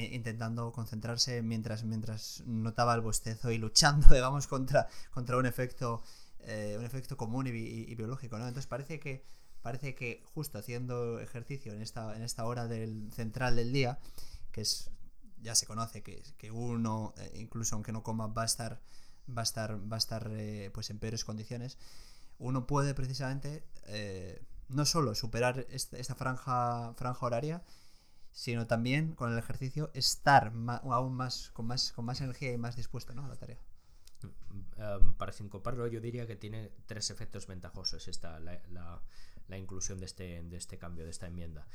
intentando 0.05 0.71
concentrarse 0.71 1.41
mientras, 1.41 1.83
mientras 1.83 2.43
notaba 2.45 2.93
el 2.95 3.01
bostezo 3.01 3.51
y 3.51 3.57
luchando, 3.57 4.07
digamos, 4.13 4.47
contra, 4.47 4.87
contra 5.11 5.37
un 5.37 5.45
efecto 5.45 6.01
eh, 6.49 6.77
un 6.79 6.85
efecto 6.85 7.17
común 7.17 7.45
y, 7.47 7.93
biológico, 7.95 8.37
¿no? 8.37 8.47
Entonces 8.47 8.67
parece 8.67 9.01
que 9.01 9.25
parece 9.61 9.95
que 9.95 10.23
justo 10.33 10.57
haciendo 10.57 11.19
ejercicio 11.19 11.73
en 11.73 11.81
esta, 11.81 12.15
en 12.15 12.23
esta 12.23 12.45
hora 12.45 12.67
del 12.67 13.11
central 13.11 13.57
del 13.57 13.73
día, 13.73 13.99
que 14.53 14.61
es 14.61 14.89
ya 15.41 15.55
se 15.55 15.65
conoce 15.65 16.03
que, 16.03 16.23
que 16.37 16.49
uno, 16.51 17.13
eh, 17.17 17.33
incluso 17.35 17.75
aunque 17.75 17.91
no 17.91 18.01
coma, 18.01 18.27
va 18.27 18.43
a 18.43 18.45
estar 18.45 18.79
va 19.29 19.41
a 19.41 19.43
estar, 19.43 19.77
va 19.91 19.97
a 19.97 19.99
estar 19.99 20.31
eh, 20.31 20.71
pues 20.73 20.89
en 20.89 20.99
peores 20.99 21.25
condiciones, 21.25 21.77
uno 22.39 22.65
puede 22.65 22.93
precisamente 22.93 23.65
no 24.69 24.85
solo 24.85 25.15
superar 25.15 25.65
esta, 25.69 25.97
esta 25.97 26.15
franja, 26.15 26.93
franja 26.95 27.25
horaria, 27.25 27.61
sino 28.37 28.67
también 28.67 29.15
con 29.15 29.33
el 29.33 29.39
ejercicio 29.39 29.89
estar 29.95 30.53
aún 30.83 31.15
más 31.15 31.49
con, 31.53 31.65
más 31.65 31.91
con 31.91 32.05
más 32.05 32.21
energía 32.21 32.53
y 32.53 32.57
más 32.59 32.75
dispuesto 32.75 33.15
¿no? 33.15 33.25
a 33.25 33.29
la 33.29 33.35
tarea. 33.35 33.57
Um, 34.21 35.15
para 35.15 35.31
sincoparlo, 35.31 35.87
yo 35.87 35.99
diría 35.99 36.27
que 36.27 36.35
tiene 36.35 36.71
tres 36.85 37.09
efectos 37.09 37.47
ventajosos 37.47 38.07
esta, 38.07 38.39
la, 38.39 38.61
la, 39.47 39.57
inclusión 39.57 39.97
de 39.97 40.05
este, 40.05 40.43
de 40.43 40.55
este 40.55 40.77
cambio, 40.77 41.03
de 41.03 41.09
esta 41.09 41.25
enmienda. 41.25 41.67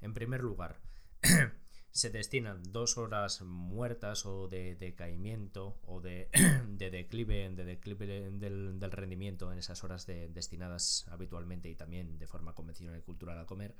En 0.00 0.14
primer 0.14 0.40
lugar, 0.40 0.80
se 1.90 2.08
destinan 2.08 2.62
dos 2.72 2.96
horas 2.96 3.42
muertas 3.42 4.24
o 4.24 4.48
de 4.48 4.76
decaimiento 4.76 5.78
o 5.84 6.00
de, 6.00 6.30
declive, 6.78 7.50
de 7.50 7.64
declive 7.66 8.30
del, 8.30 8.80
rendimiento 8.92 9.52
en 9.52 9.58
esas 9.58 9.84
horas 9.84 10.06
destinadas 10.06 11.06
habitualmente 11.10 11.68
y 11.68 11.74
también 11.74 12.18
de 12.18 12.26
forma 12.26 12.54
convencional 12.54 12.98
y 12.98 13.02
cultural 13.02 13.38
a 13.38 13.44
comer, 13.44 13.74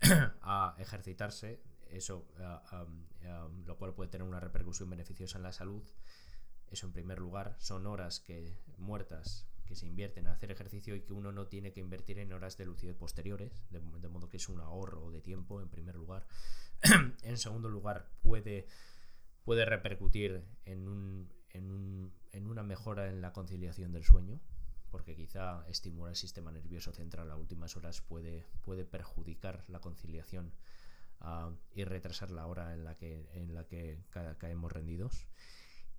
a 0.42 0.76
ejercitarse, 0.78 1.60
eso 1.90 2.26
lo 3.66 3.76
cual 3.76 3.94
puede 3.94 4.10
tener 4.10 4.26
una 4.26 4.40
repercusión 4.40 4.90
beneficiosa 4.90 5.38
en 5.38 5.44
la 5.44 5.52
salud. 5.52 5.82
Eso 6.70 6.86
en 6.86 6.92
primer 6.92 7.18
lugar, 7.18 7.56
son 7.58 7.86
horas 7.86 8.20
que 8.20 8.58
muertas 8.76 9.46
que 9.68 9.74
se 9.74 9.86
invierten 9.86 10.26
en 10.26 10.32
hacer 10.32 10.50
ejercicio 10.50 10.96
y 10.96 11.02
que 11.02 11.12
uno 11.12 11.30
no 11.30 11.46
tiene 11.46 11.72
que 11.72 11.80
invertir 11.80 12.18
en 12.18 12.32
horas 12.32 12.56
de 12.56 12.64
lucidez 12.64 12.96
posteriores, 12.96 13.52
de, 13.70 14.08
modo 14.08 14.28
que 14.28 14.38
es 14.38 14.48
un 14.48 14.60
ahorro 14.60 15.10
de 15.10 15.20
tiempo 15.20 15.60
en 15.60 15.68
primer 15.68 15.94
lugar. 15.94 16.26
en 17.22 17.36
segundo 17.36 17.68
lugar, 17.68 18.08
puede, 18.22 18.66
puede 19.44 19.66
repercutir 19.66 20.42
en, 20.64 20.88
un, 20.88 21.32
en, 21.50 21.70
un, 21.70 22.14
en 22.32 22.46
una 22.46 22.62
mejora 22.62 23.08
en 23.08 23.20
la 23.20 23.32
conciliación 23.34 23.92
del 23.92 24.04
sueño, 24.04 24.40
porque 24.90 25.14
quizá 25.14 25.64
estimular 25.68 26.10
el 26.10 26.16
sistema 26.16 26.50
nervioso 26.50 26.92
central 26.92 27.30
a 27.30 27.36
últimas 27.36 27.76
horas 27.76 28.00
puede, 28.00 28.46
puede 28.62 28.84
perjudicar 28.84 29.64
la 29.68 29.80
conciliación 29.80 30.52
ah, 31.20 31.52
y 31.74 31.84
retrasar 31.84 32.30
la 32.30 32.46
hora 32.46 32.74
en 32.74 32.84
la 32.84 32.96
que, 32.96 33.28
en 33.32 33.54
la 33.54 33.64
que 33.66 34.00
caemos 34.38 34.72
rendidos. 34.72 35.26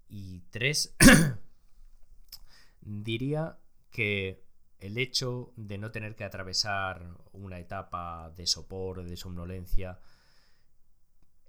Y 0.08 0.42
tres, 0.50 0.96
diría 2.82 3.60
que 3.92 4.44
el 4.80 4.98
hecho 4.98 5.54
de 5.56 5.78
no 5.78 5.92
tener 5.92 6.16
que 6.16 6.24
atravesar 6.24 7.18
una 7.32 7.60
etapa 7.60 8.32
de 8.36 8.48
sopor, 8.48 9.04
de 9.04 9.18
somnolencia, 9.18 10.00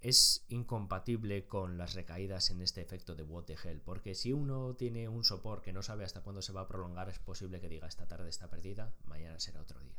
es 0.00 0.45
incompatible 0.49 1.47
con 1.47 1.76
las 1.76 1.95
recaídas 1.95 2.50
en 2.50 2.62
este 2.62 2.80
efecto 2.80 3.14
de 3.14 3.23
what 3.23 3.45
the 3.45 3.57
hell. 3.62 3.80
Porque 3.80 4.14
si 4.14 4.33
uno 4.33 4.75
tiene 4.75 5.09
un 5.09 5.25
sopor 5.25 5.61
que 5.61 5.73
no 5.73 5.83
sabe 5.83 6.04
hasta 6.04 6.23
cuándo 6.23 6.42
se 6.42 6.52
va 6.52 6.62
a 6.62 6.69
prolongar, 6.69 7.09
es 7.09 7.19
posible 7.19 7.61
que 7.61 7.69
diga 7.69 7.87
esta 7.87 8.07
tarde 8.07 8.28
está 8.28 8.49
perdida, 8.49 8.95
mañana 9.07 9.38
será 9.38 9.61
otro 9.61 9.80
día. 9.80 9.99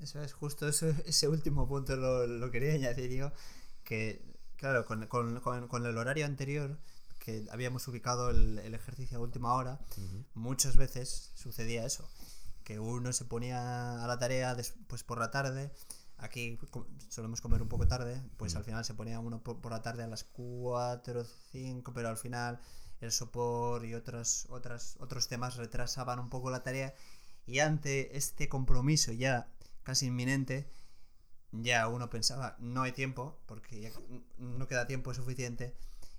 Eso 0.00 0.22
es 0.22 0.32
justo 0.32 0.68
ese 0.68 1.28
último 1.28 1.68
punto 1.68 1.96
lo, 1.96 2.50
quería 2.50 2.74
añadir 2.74 3.10
yo. 3.12 3.32
Que, 3.84 4.24
claro, 4.56 4.86
con, 4.86 5.06
con 5.06 5.86
el 5.86 5.98
horario 5.98 6.26
anterior 6.26 6.78
que 7.24 7.46
habíamos 7.50 7.86
ubicado 7.86 8.30
el, 8.30 8.74
ejercicio 8.74 9.18
a 9.18 9.20
última 9.20 9.54
hora, 9.54 9.78
muchas 10.34 10.76
veces 10.76 11.30
sucedía 11.34 11.86
eso, 11.86 12.08
que 12.64 12.80
uno 12.80 13.12
se 13.12 13.24
ponía 13.24 14.02
a 14.02 14.06
la 14.08 14.18
tarea 14.18 14.56
después 14.56 15.04
por 15.04 15.18
la 15.18 15.30
tarde, 15.30 15.70
aquí 16.22 16.58
solemos 17.08 17.40
comer 17.40 17.62
un 17.62 17.68
poco 17.68 17.86
tarde, 17.86 18.22
pues 18.36 18.56
al 18.56 18.64
final 18.64 18.84
se 18.84 18.94
ponía 18.94 19.18
uno 19.20 19.42
por, 19.42 19.70
la 19.70 19.82
tarde 19.82 20.04
a 20.04 20.06
las 20.06 20.24
4 20.24 21.20
o 21.20 21.24
5, 21.50 21.92
pero 21.92 22.08
al 22.08 22.16
final 22.16 22.60
el 23.00 23.12
sopor 23.12 23.84
y 23.84 23.94
otros, 23.94 24.46
otras, 24.48 24.96
otros 25.00 25.28
temas 25.28 25.56
retrasaban 25.56 26.20
un 26.20 26.30
poco 26.30 26.50
la 26.50 26.62
tarea 26.62 26.94
y 27.46 27.58
ante 27.58 28.16
este 28.16 28.48
compromiso 28.48 29.12
ya 29.12 29.48
casi 29.82 30.06
inminente, 30.06 30.70
ya 31.50 31.88
uno 31.88 32.08
pensaba, 32.08 32.56
no 32.60 32.82
hay 32.82 32.92
tiempo, 32.92 33.38
porque 33.46 33.80
ya 33.80 33.90
no 34.38 34.68
queda 34.68 34.86
tiempo 34.86 35.12
suficiente, 35.12 35.74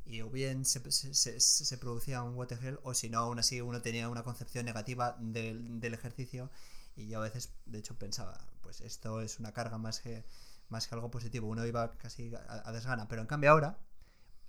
y 0.05 0.22
o 0.22 0.29
bien 0.29 0.65
se, 0.65 0.79
se, 0.91 1.39
se, 1.39 1.77
producía 1.77 2.22
un 2.24 2.36
what 2.36 2.51
o 2.83 2.93
si 2.93 3.10
no, 3.10 3.19
aún 3.19 3.39
así 3.39 3.62
uno 3.62 3.81
tenía 3.81 4.10
una 4.10 4.24
concepción 4.24 4.65
negativa 4.65 5.15
del, 5.19 5.79
del, 5.79 5.93
ejercicio 5.93 6.51
y 6.98 7.07
yo 7.07 7.19
a 7.19 7.24
veces, 7.24 7.53
de 7.65 7.79
hecho, 7.79 7.98
pensaba, 7.98 8.38
pues 8.73 8.81
esto 8.81 9.21
es 9.21 9.39
una 9.39 9.53
carga 9.53 9.77
más 9.77 9.99
que, 9.99 10.25
más 10.69 10.87
que 10.87 10.95
algo 10.95 11.11
positivo, 11.11 11.47
uno 11.47 11.63
iba 11.63 11.91
casi 11.91 12.33
a, 12.47 12.71
desgana, 12.71 13.07
pero 13.07 13.21
en 13.21 13.27
cambio 13.27 13.51
ahora 13.51 13.77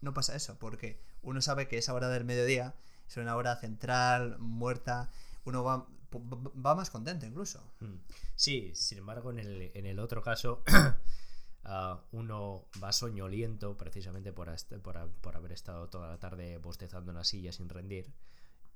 no 0.01 0.15
pasa 0.15 0.35
eso, 0.35 0.59
porque 0.59 0.99
uno 1.21 1.43
sabe 1.43 1.69
que 1.69 1.77
esa 1.77 1.93
hora 1.93 2.09
del 2.09 2.25
mediodía 2.25 2.75
es 3.07 3.19
una 3.19 3.37
hora 3.37 3.55
central, 3.57 4.39
muerta, 4.39 5.11
uno 5.45 5.63
va, 5.63 5.87
más 6.75 6.89
contento 6.89 7.27
incluso. 7.27 7.71
Hmm. 7.81 7.97
Sí, 8.35 8.73
sin 8.75 8.99
embargo, 8.99 9.31
en 9.31 9.39
el, 9.87 9.99
otro 9.99 10.23
caso... 10.23 10.63
uno 12.13 12.67
va 12.83 12.93
soñoliento 12.93 13.79
precisamente 13.79 14.35
por, 14.35 14.55
por, 14.83 15.37
haber 15.37 15.53
estado 15.53 15.89
toda 15.89 16.09
la 16.09 16.19
tarde 16.19 16.59
bostezando 16.59 17.11
en 17.11 17.17
la 17.17 17.25
silla 17.25 17.53
sin 17.53 17.71
rendir 17.71 18.13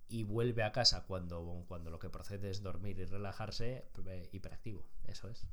y 0.08 0.24
vuelve 0.24 0.62
a 0.62 0.72
casa 0.72 1.04
cuando, 1.06 1.64
cuando 1.68 1.90
lo 1.90 1.98
que 1.98 2.10
procede 2.10 2.50
es 2.50 2.62
dormir 2.62 2.98
y 2.98 3.04
relajarse 3.04 3.84
eh, 4.06 4.28
hiperactivo. 4.32 4.84
Eso 5.04 5.28
es. 5.28 5.46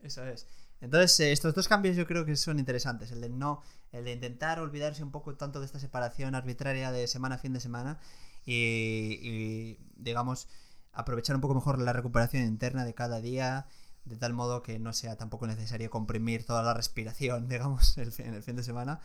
Eso 0.00 0.24
es. 0.24 0.46
Entonces, 0.80 1.18
eh, 1.20 1.32
estos 1.32 1.54
dos 1.54 1.66
cambios 1.66 1.96
yo 1.96 2.06
creo 2.06 2.24
que 2.24 2.36
son 2.36 2.58
interesantes. 2.58 3.10
El 3.10 3.20
de 3.20 3.28
no, 3.28 3.62
el 3.90 4.04
de 4.04 4.12
intentar 4.12 4.60
olvidarse 4.60 5.02
un 5.02 5.10
poco 5.10 5.34
tanto 5.34 5.60
de 5.60 5.66
esta 5.66 5.80
separación 5.80 6.34
arbitraria 6.34 6.92
de 6.92 7.06
semana 7.08 7.36
a 7.36 7.38
fin 7.38 7.52
de 7.52 7.60
semana 7.60 7.98
y, 8.46 9.18
y 9.20 9.78
digamos, 9.96 10.48
aprovechar 10.92 11.34
un 11.34 11.42
poco 11.42 11.54
mejor 11.54 11.80
la 11.80 11.92
recuperación 11.92 12.44
interna 12.44 12.84
de 12.84 12.94
cada 12.94 13.20
día 13.20 13.66
de 14.08 14.16
tal 14.16 14.32
modo 14.32 14.62
que 14.62 14.78
no 14.78 14.92
sea 14.92 15.16
tampoco 15.16 15.46
necesario 15.46 15.90
comprimir 15.90 16.44
toda 16.44 16.62
la 16.62 16.74
respiración, 16.74 17.48
digamos, 17.48 17.96
el, 17.98 18.12
en 18.18 18.34
el 18.34 18.42
fin 18.42 18.56
de 18.56 18.62
semana. 18.62 19.00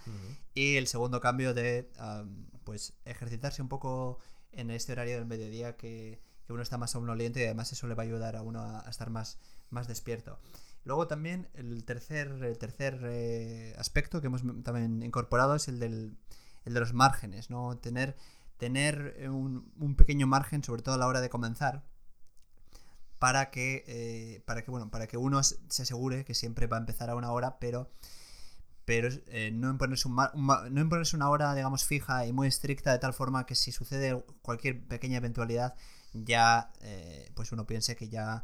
Y 0.53 0.77
el 0.77 0.87
segundo 0.87 1.19
cambio 1.19 1.53
de, 1.53 1.89
pues, 2.63 2.93
ejercitarse 3.05 3.61
un 3.61 3.69
poco 3.69 4.19
en 4.53 4.71
este 4.71 4.91
horario 4.91 5.15
del 5.15 5.25
mediodía 5.25 5.75
que, 5.75 6.21
uno 6.49 6.61
está 6.61 6.77
más 6.77 6.91
somnoliente 6.91 7.39
y 7.39 7.45
además 7.45 7.71
eso 7.71 7.87
le 7.87 7.95
va 7.95 8.03
a 8.03 8.05
ayudar 8.05 8.35
a 8.35 8.43
uno 8.43 8.61
a, 8.61 8.87
estar 8.87 9.09
más, 9.09 9.39
más 9.71 9.87
despierto. 9.87 10.39
Luego 10.83 11.07
también 11.07 11.49
el 11.55 11.83
tercer, 11.83 12.27
el 12.43 12.59
tercer 12.59 12.99
eh, 13.05 13.73
aspecto 13.79 14.21
que 14.21 14.27
hemos 14.27 14.43
también 14.63 15.01
incorporado 15.01 15.55
es 15.55 15.67
el, 15.67 15.79
del, 15.79 16.15
el 16.65 16.73
de 16.75 16.79
los 16.79 16.93
márgenes, 16.93 17.49
¿no? 17.49 17.75
Tener, 17.77 18.15
tener 18.57 19.27
un, 19.31 19.73
un 19.79 19.95
pequeño 19.95 20.27
margen, 20.27 20.63
sobre 20.63 20.83
todo 20.83 20.93
a 20.93 20.99
la 20.99 21.07
hora 21.07 21.21
de 21.21 21.29
comenzar, 21.29 21.85
para 23.23 23.51
que, 23.51 23.85
eh, 23.87 24.43
para 24.45 24.65
que, 24.65 24.69
bueno, 24.69 24.91
para 24.91 25.07
que 25.07 25.15
uno 25.15 25.41
se 25.43 25.81
asegure 25.81 26.25
que 26.25 26.33
siempre 26.33 26.67
va 26.67 26.75
a 26.75 26.81
empezar 26.81 27.09
a 27.09 27.15
una 27.15 27.31
hora, 27.31 27.57
pero, 27.57 27.89
pero 28.85 29.09
eh, 29.27 29.51
no, 29.51 29.69
imponerse 29.69 30.07
un, 30.07 30.15
no 30.15 30.81
imponerse 30.81 31.15
una 31.15 31.29
hora, 31.29 31.53
digamos, 31.55 31.85
fija 31.85 32.25
y 32.25 32.33
muy 32.33 32.47
estricta, 32.47 32.91
de 32.91 32.99
tal 32.99 33.13
forma 33.13 33.45
que 33.45 33.55
si 33.55 33.71
sucede 33.71 34.23
cualquier 34.41 34.83
pequeña 34.85 35.17
eventualidad, 35.17 35.75
ya 36.13 36.71
eh, 36.81 37.31
pues 37.35 37.51
uno 37.51 37.65
piense 37.65 37.95
que 37.95 38.09
ya 38.09 38.43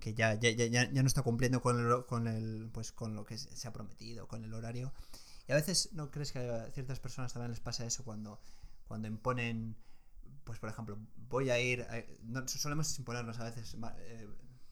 que 0.00 0.14
ya, 0.14 0.34
ya, 0.34 0.50
ya, 0.50 0.68
ya 0.68 1.02
no 1.02 1.08
está 1.08 1.22
cumpliendo 1.22 1.60
con, 1.60 1.80
el, 1.80 2.06
con, 2.06 2.28
el, 2.28 2.70
pues 2.72 2.92
con 2.92 3.16
lo 3.16 3.24
que 3.24 3.36
se 3.36 3.66
ha 3.66 3.72
prometido, 3.72 4.28
con 4.28 4.44
el 4.44 4.54
horario. 4.54 4.92
Y 5.48 5.52
a 5.52 5.56
veces, 5.56 5.90
¿no 5.92 6.12
crees 6.12 6.30
que 6.30 6.38
a 6.38 6.70
ciertas 6.70 7.00
personas 7.00 7.32
también 7.32 7.50
les 7.50 7.58
pasa 7.58 7.84
eso 7.84 8.04
cuando, 8.04 8.40
cuando 8.86 9.08
imponen 9.08 9.76
pues 10.48 10.58
por 10.58 10.70
ejemplo, 10.70 10.96
voy 11.28 11.50
a 11.50 11.60
ir, 11.60 11.86
no, 12.22 12.48
solemos 12.48 12.98
imponernos 12.98 13.38
a 13.38 13.44
veces 13.44 13.76
eh, 13.98 14.26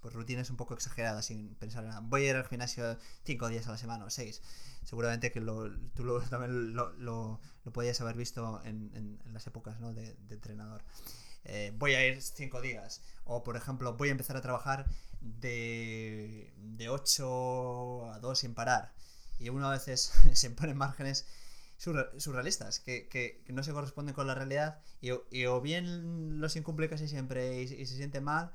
pues 0.07 0.15
rutinas 0.15 0.51
un 0.51 0.57
poco 0.57 0.75
exageradas 0.75 1.27
sin 1.27 1.57
pensar 1.57 1.85
en 1.85 2.09
voy 2.09 2.27
a 2.27 2.31
ir 2.31 2.37
al 2.37 2.47
gimnasio 2.47 2.97
cinco 3.25 3.49
días 3.49 3.67
a 3.67 3.73
la 3.73 3.77
semana 3.77 4.05
o 4.05 4.11
seis. 4.11 4.41
Seguramente 4.85 5.33
que 5.33 5.41
lo, 5.41 5.69
tú 5.97 6.05
lo, 6.05 6.21
también 6.31 6.75
lo, 6.75 6.93
lo, 6.93 7.41
podías 7.73 8.01
haber 8.01 8.15
visto 8.15 8.63
en, 8.65 8.93
en, 8.95 9.33
las 9.33 9.45
épocas 9.49 9.81
¿no? 9.81 9.93
de, 9.93 10.17
entrenador. 10.31 10.85
Eh, 11.43 11.73
voy 11.77 11.95
a 11.95 12.07
ir 12.07 12.23
cinco 12.23 12.61
días. 12.61 13.03
O 13.25 13.43
por 13.43 13.57
ejemplo, 13.57 13.97
voy 13.97 14.11
a 14.11 14.13
empezar 14.13 14.37
a 14.37 14.43
trabajar 14.43 14.87
de, 15.21 16.55
de 16.57 16.89
8 16.89 18.13
a 18.13 18.21
2 18.21 18.39
sin 18.39 18.55
parar. 18.55 18.93
Y 19.41 19.49
uno 19.49 19.67
a 19.67 19.73
veces 19.73 20.13
se 20.35 20.51
pone 20.51 20.73
márgenes 20.75 21.27
surrealistas, 21.79 22.79
que, 22.79 23.09
que, 23.09 23.43
no 23.49 23.65
se 23.65 23.73
corresponden 23.73 24.15
con 24.15 24.29
la 24.29 24.37
realidad 24.37 24.79
y, 25.01 25.11
o 25.47 25.61
bien 25.61 26.41
los 26.41 26.57
incumple 26.57 26.89
casi 26.89 27.09
siempre 27.09 27.61
y, 27.61 27.69
se 27.69 27.97
siente 27.97 28.21
mal, 28.21 28.53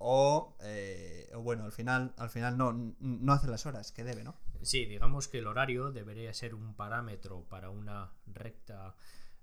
eh, 0.00 1.30
o, 1.34 1.40
bueno, 1.40 1.64
al 1.64 1.72
final, 1.72 2.14
al 2.16 2.30
final 2.30 2.56
no, 2.58 2.94
no 3.00 3.32
hace 3.32 3.48
las 3.48 3.66
horas 3.66 3.92
que 3.92 4.04
debe, 4.04 4.24
¿no? 4.24 4.34
Sí, 4.62 4.84
digamos 4.84 5.28
que 5.28 5.38
el 5.38 5.46
horario 5.46 5.90
debería 5.92 6.32
ser 6.34 6.54
un 6.54 6.74
parámetro 6.74 7.44
para 7.48 7.70
una 7.70 8.12
recta 8.26 8.94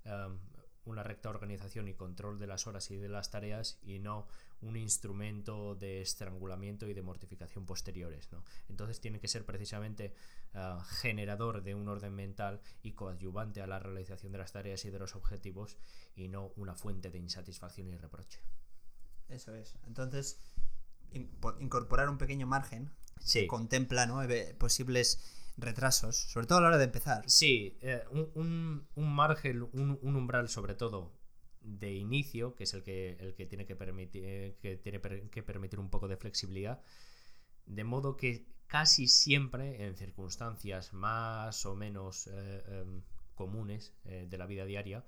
em, 0.04 0.38
una 0.86 1.02
recta 1.02 1.30
organización 1.30 1.88
y 1.88 1.94
control 1.94 2.38
de 2.38 2.46
las 2.46 2.66
horas 2.66 2.90
y 2.90 2.96
de 2.96 3.08
las 3.08 3.30
tareas 3.30 3.78
y 3.82 3.98
no 3.98 4.26
un 4.60 4.76
instrumento 4.76 5.74
de 5.74 6.00
estrangulamiento 6.00 6.86
y 6.88 6.94
de 6.94 7.02
mortificación 7.02 7.66
posteriores. 7.66 8.30
¿no? 8.32 8.42
Entonces 8.68 9.00
tiene 9.00 9.20
que 9.20 9.28
ser 9.28 9.44
precisamente 9.44 10.14
ah, 10.54 10.84
generador 11.00 11.62
de 11.62 11.74
un 11.74 11.88
orden 11.88 12.14
mental 12.14 12.60
y 12.82 12.92
coadyuvante 12.92 13.62
a 13.62 13.66
la 13.66 13.78
realización 13.78 14.32
de 14.32 14.38
las 14.38 14.52
tareas 14.52 14.84
y 14.84 14.90
de 14.90 14.98
los 14.98 15.16
objetivos 15.16 15.76
y 16.16 16.28
no 16.28 16.52
una 16.56 16.74
fuente 16.74 17.10
de 17.10 17.18
insatisfacción 17.18 17.88
y 17.88 17.96
reproche. 17.96 18.40
Eso 19.34 19.54
es. 19.54 19.74
Entonces, 19.86 20.38
incorporar 21.12 22.08
un 22.08 22.18
pequeño 22.18 22.46
margen 22.46 22.90
que 23.32 23.46
contempla 23.46 24.06
¿no? 24.06 24.20
posibles 24.58 25.20
retrasos, 25.56 26.16
sobre 26.16 26.46
todo 26.46 26.58
a 26.58 26.62
la 26.62 26.68
hora 26.68 26.78
de 26.78 26.84
empezar. 26.84 27.24
Sí, 27.28 27.76
eh, 27.80 28.04
un, 28.10 28.86
margen, 28.94 29.68
un, 29.72 29.98
umbral 30.02 30.48
sobre 30.48 30.74
todo 30.74 31.12
de 31.60 31.94
inicio, 31.94 32.54
que 32.54 32.64
es 32.64 32.74
el 32.74 32.82
que, 32.82 33.16
el 33.20 33.34
que 33.34 33.46
tiene 33.46 33.66
que 33.66 33.74
permitir 33.74 34.56
que 34.60 34.76
tiene 34.76 35.00
que 35.00 35.42
permitir 35.42 35.80
un 35.80 35.90
poco 35.90 36.08
de 36.08 36.16
flexibilidad, 36.16 36.82
de 37.66 37.84
modo 37.84 38.16
que 38.16 38.46
casi 38.66 39.08
siempre 39.08 39.86
en 39.86 39.96
circunstancias 39.96 40.92
más 40.92 41.64
o 41.64 41.74
menos 41.74 42.26
eh, 42.26 42.64
em, 42.68 43.02
comunes 43.34 43.94
eh, 44.04 44.26
de 44.28 44.38
la 44.38 44.46
vida 44.46 44.64
diaria 44.64 45.04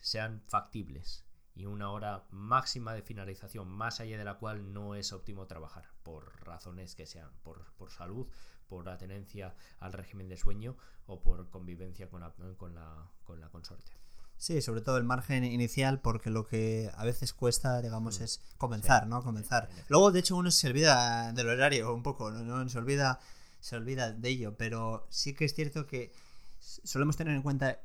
sean 0.00 0.42
factibles 0.46 1.27
y 1.58 1.66
una 1.66 1.90
hora 1.90 2.24
máxima 2.30 2.94
de 2.94 3.02
finalización 3.02 3.68
más 3.68 3.98
allá 3.98 4.16
de 4.16 4.24
la 4.24 4.38
cual 4.38 4.72
no 4.72 4.94
es 4.94 5.12
óptimo 5.12 5.46
trabajar 5.46 5.90
por 6.04 6.40
razones 6.46 6.94
que 6.94 7.04
sean 7.04 7.28
por, 7.42 7.64
por 7.76 7.90
salud, 7.90 8.28
por 8.68 8.88
atenencia 8.88 9.56
al 9.80 9.92
régimen 9.92 10.28
de 10.28 10.36
sueño 10.36 10.76
o 11.06 11.20
por 11.20 11.50
convivencia 11.50 12.08
con 12.08 12.20
la, 12.20 12.32
con 12.56 12.76
la, 12.76 13.10
con 13.24 13.40
la 13.40 13.48
consorte. 13.48 13.90
Sí, 14.36 14.62
sobre 14.62 14.82
todo 14.82 14.98
el 14.98 15.04
margen 15.04 15.42
inicial, 15.42 16.00
porque 16.00 16.30
lo 16.30 16.46
que 16.46 16.92
a 16.94 17.04
veces 17.04 17.32
cuesta, 17.32 17.82
digamos, 17.82 18.20
mm. 18.20 18.22
es 18.22 18.40
comenzar, 18.56 19.08
¿no? 19.08 19.24
Comenzar. 19.24 19.68
Luego, 19.88 20.12
de 20.12 20.20
hecho, 20.20 20.36
uno 20.36 20.52
se 20.52 20.68
olvida 20.68 21.32
del 21.32 21.48
horario 21.48 21.92
un 21.92 22.04
poco, 22.04 22.30
¿no? 22.30 22.68
Se 22.68 22.78
olvida, 22.78 23.18
se 23.58 23.74
olvida 23.74 24.12
de 24.12 24.28
ello, 24.28 24.56
pero 24.56 25.08
sí 25.10 25.34
que 25.34 25.44
es 25.44 25.54
cierto 25.54 25.88
que 25.88 26.12
solemos 26.60 27.16
tener 27.16 27.34
en 27.34 27.42
cuenta 27.42 27.80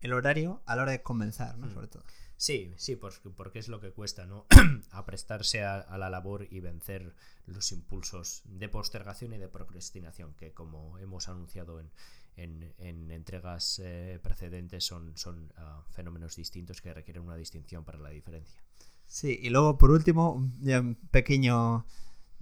el 0.00 0.12
horario 0.12 0.62
a 0.64 0.76
la 0.76 0.82
hora 0.82 0.92
de 0.92 1.02
comenzar, 1.02 1.58
¿no? 1.58 1.66
Mm. 1.66 1.74
Sobre 1.74 1.88
todo. 1.88 2.04
Sí, 2.38 2.74
sí, 2.76 2.96
porque, 2.96 3.58
es 3.58 3.68
lo 3.68 3.80
que 3.80 3.92
cuesta, 3.92 4.26
¿no? 4.26 4.46
Aprestarse 4.90 5.64
a, 5.64 5.96
la 5.96 6.10
labor 6.10 6.46
y 6.50 6.60
vencer 6.60 7.14
los 7.46 7.72
impulsos 7.72 8.42
de 8.44 8.68
postergación 8.68 9.32
y 9.32 9.38
de 9.38 9.48
procrastinación, 9.48 10.34
que 10.34 10.52
como 10.52 10.98
hemos 10.98 11.28
anunciado 11.28 11.80
en, 11.80 11.90
en, 12.36 13.10
entregas 13.10 13.80
eh, 13.82 14.20
precedentes 14.22 14.84
son, 14.84 15.16
son 15.16 15.50
ah, 15.56 15.82
fenómenos 15.92 16.36
distintos 16.36 16.82
que 16.82 16.92
requieren 16.92 17.22
una 17.22 17.36
distinción 17.36 17.84
para 17.84 17.98
la 17.98 18.10
diferencia. 18.10 18.60
Sí, 19.06 19.38
y 19.40 19.48
luego 19.48 19.78
por 19.78 19.90
último, 19.90 20.32
un 20.32 20.98
pequeño 21.10 21.86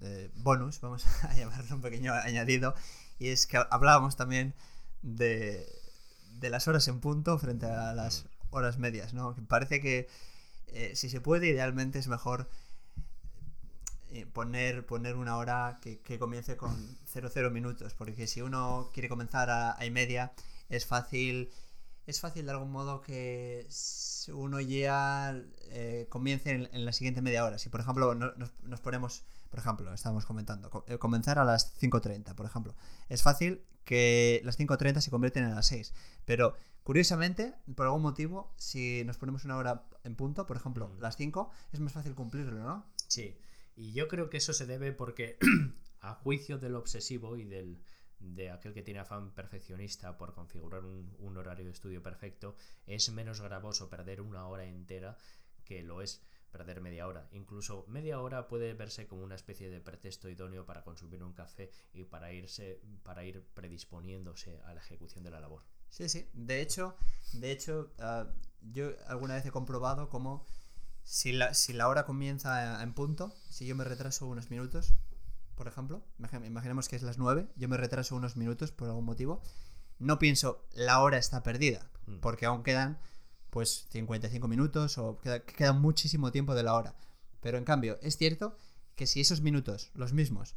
eh, 0.03 0.31
bonus, 0.35 0.81
vamos 0.81 1.07
a 1.23 1.37
llamarlo 1.37 1.77
un 1.77 1.83
pequeño 1.83 2.13
añadido, 2.13 2.75
y 3.21 3.29
es 3.29 3.47
que 3.47 3.59
hablábamos 3.71 4.17
también 4.17 4.55
de, 5.03 5.69
de 6.41 6.51
las 6.51 6.67
horas 6.67 6.89
en 6.89 6.99
punto 6.99 7.39
frente 7.39 7.67
a 7.67 7.95
las 7.95 8.27
horas 8.55 8.79
medias, 8.79 9.15
¿no? 9.15 9.35
Parece 9.49 9.81
que 9.81 10.09
eh, 10.69 10.93
si 10.97 11.09
se 11.09 11.21
puede, 11.21 11.49
idealmente 11.49 11.99
es 11.99 12.09
mejor 12.09 12.49
eh, 14.11 14.27
poner, 14.27 14.85
poner 14.87 15.17
una 15.17 15.37
hora 15.37 15.79
que, 15.81 16.19
comience 16.19 16.57
con 16.57 16.99
00 17.07 17.51
minutos, 17.51 17.95
porque 17.95 18.27
si 18.27 18.41
uno 18.43 18.91
quiere 18.93 19.09
comenzar 19.09 19.51
a, 19.51 19.77
y 19.85 19.91
media, 19.91 20.33
es 20.69 20.87
fácil, 20.87 21.51
es 22.07 22.21
fácil 22.21 22.47
de 22.47 22.53
algún 22.53 22.73
modo 22.73 23.01
que 23.01 23.69
uno 24.33 24.61
ya 24.61 25.41
eh, 25.71 26.07
comience 26.09 26.51
en, 26.51 26.85
la 26.85 26.93
siguiente 26.93 27.23
media 27.23 27.45
hora. 27.45 27.59
Si 27.59 27.69
por 27.69 27.81
ejemplo 27.81 28.15
nos, 28.15 28.81
ponemos, 28.81 29.25
por 29.51 29.61
ejemplo, 29.61 29.93
estamos 29.93 30.25
comentando, 30.27 30.71
comenzar 30.99 31.39
a 31.39 31.45
las 31.45 31.77
5.30, 31.81 32.35
por 32.35 32.47
ejemplo, 32.47 32.75
es 33.09 33.23
fácil 33.23 33.65
que 33.85 34.41
las 34.45 34.59
5.30 34.59 35.01
se 35.01 35.11
convierten 35.11 35.45
en 35.45 35.55
las 35.55 35.67
6, 35.67 35.93
pero 36.25 36.57
curiosamente, 36.85 37.55
por 37.75 37.87
algún 37.87 38.03
motivo, 38.03 38.55
si 38.57 39.03
nos 39.05 39.19
ponemos 39.19 39.45
una 39.45 39.57
hora 39.57 39.89
en 40.05 40.15
punto, 40.15 40.47
por 40.47 40.57
ejemplo, 40.57 40.89
mm. 40.89 41.01
las 41.01 41.17
5, 41.17 41.51
es 41.73 41.81
más 41.81 41.93
fácil 41.93 42.15
cumplirlo, 42.15 42.63
¿no? 42.63 42.87
Sí. 43.09 43.37
Y 43.75 43.93
yo 43.93 44.07
creo 44.07 44.31
que 44.31 44.37
eso 44.37 44.53
se 44.53 44.67
debe 44.67 44.93
porque, 44.93 45.39
a 46.01 46.15
juicio 46.15 46.59
del 46.59 46.77
obsesivo 46.77 47.37
y 47.37 47.45
del, 47.45 47.83
de 48.21 48.51
aquel 48.51 48.75
que 48.75 48.83
tiene 48.83 49.01
afán 49.01 49.33
perfeccionista 49.33 50.17
por 50.17 50.35
configurar 50.35 50.85
un, 50.85 51.37
horario 51.37 51.65
de 51.65 51.73
estudio 51.73 52.03
perfecto, 52.03 52.55
es 52.87 53.11
menos 53.11 53.41
gravoso 53.41 53.89
perder 53.89 54.21
una 54.21 54.47
hora 54.47 54.65
entera 54.65 55.17
que 55.65 55.83
lo 55.83 56.03
es 56.03 56.23
perder 56.53 56.81
media 56.81 57.09
hora. 57.09 57.29
Incluso 57.33 57.85
media 57.89 58.21
hora 58.21 58.47
puede 58.47 58.75
verse 58.75 59.09
como 59.09 59.25
una 59.25 59.35
especie 59.35 59.71
de 59.71 59.81
pretexto 59.81 60.29
idóneo 60.29 60.65
para 60.65 60.85
consumir 60.85 61.25
un 61.25 61.33
café 61.33 61.71
y 61.93 62.05
para 62.05 62.33
irse, 62.33 62.81
para 63.03 63.25
ir 63.25 63.43
predisponiéndose 63.55 64.61
a 64.65 64.75
la 64.75 64.81
ejecución 64.81 65.25
de 65.25 65.31
la 65.31 65.41
labor. 65.41 65.63
Sí, 65.95 66.09
sí. 66.09 66.29
De 66.33 66.61
hecho, 66.61 66.97
de 67.35 67.53
hecho, 67.53 67.93
ah, 68.01 68.27
yo 68.73 68.91
alguna 69.07 69.35
vez 69.35 69.47
he 69.47 69.53
comprobado 69.53 70.09
cómo 70.09 70.45
si 71.05 71.31
la, 71.31 71.55
si 71.55 71.73
la 71.73 71.87
hora 71.87 72.05
comienza 72.05 72.83
en 72.83 72.95
punto, 72.95 73.33
si 73.49 73.65
yo 73.65 73.77
me 73.77 73.85
retraso 73.85 74.27
unos 74.27 74.51
minutos, 74.51 74.95
por 75.55 75.69
ejemplo, 75.69 76.03
imaginemos 76.45 76.89
que 76.89 76.97
es 76.97 77.03
las 77.03 77.19
9, 77.19 77.47
yo 77.55 77.69
me 77.69 77.77
retraso 77.77 78.17
unos 78.17 78.37
minutos 78.37 78.73
por 78.73 78.89
algún 78.89 79.05
motivo, 79.05 79.41
no 80.01 80.19
pienso 80.19 80.67
la 80.73 81.01
hora 81.01 81.17
está 81.17 81.45
perdida, 81.45 81.89
mm. 82.07 82.17
porque 82.17 82.47
aún 82.47 82.65
quedan 82.65 82.99
pues 83.51 83.87
55 83.91 84.49
minutos 84.49 84.99
o 84.99 85.21
queda, 85.21 85.73
muchísimo 85.75 86.33
tiempo 86.33 86.57
de 86.57 86.65
la 86.65 86.75
hora. 86.75 86.97
Pero 87.41 87.57
en 87.57 87.65
cambio, 87.65 88.01
es 88.03 88.17
cierto 88.17 88.57
que 88.97 89.07
si 89.07 89.21
esos 89.21 89.43
minutos, 89.43 89.93
los 89.95 90.13
mismos, 90.13 90.57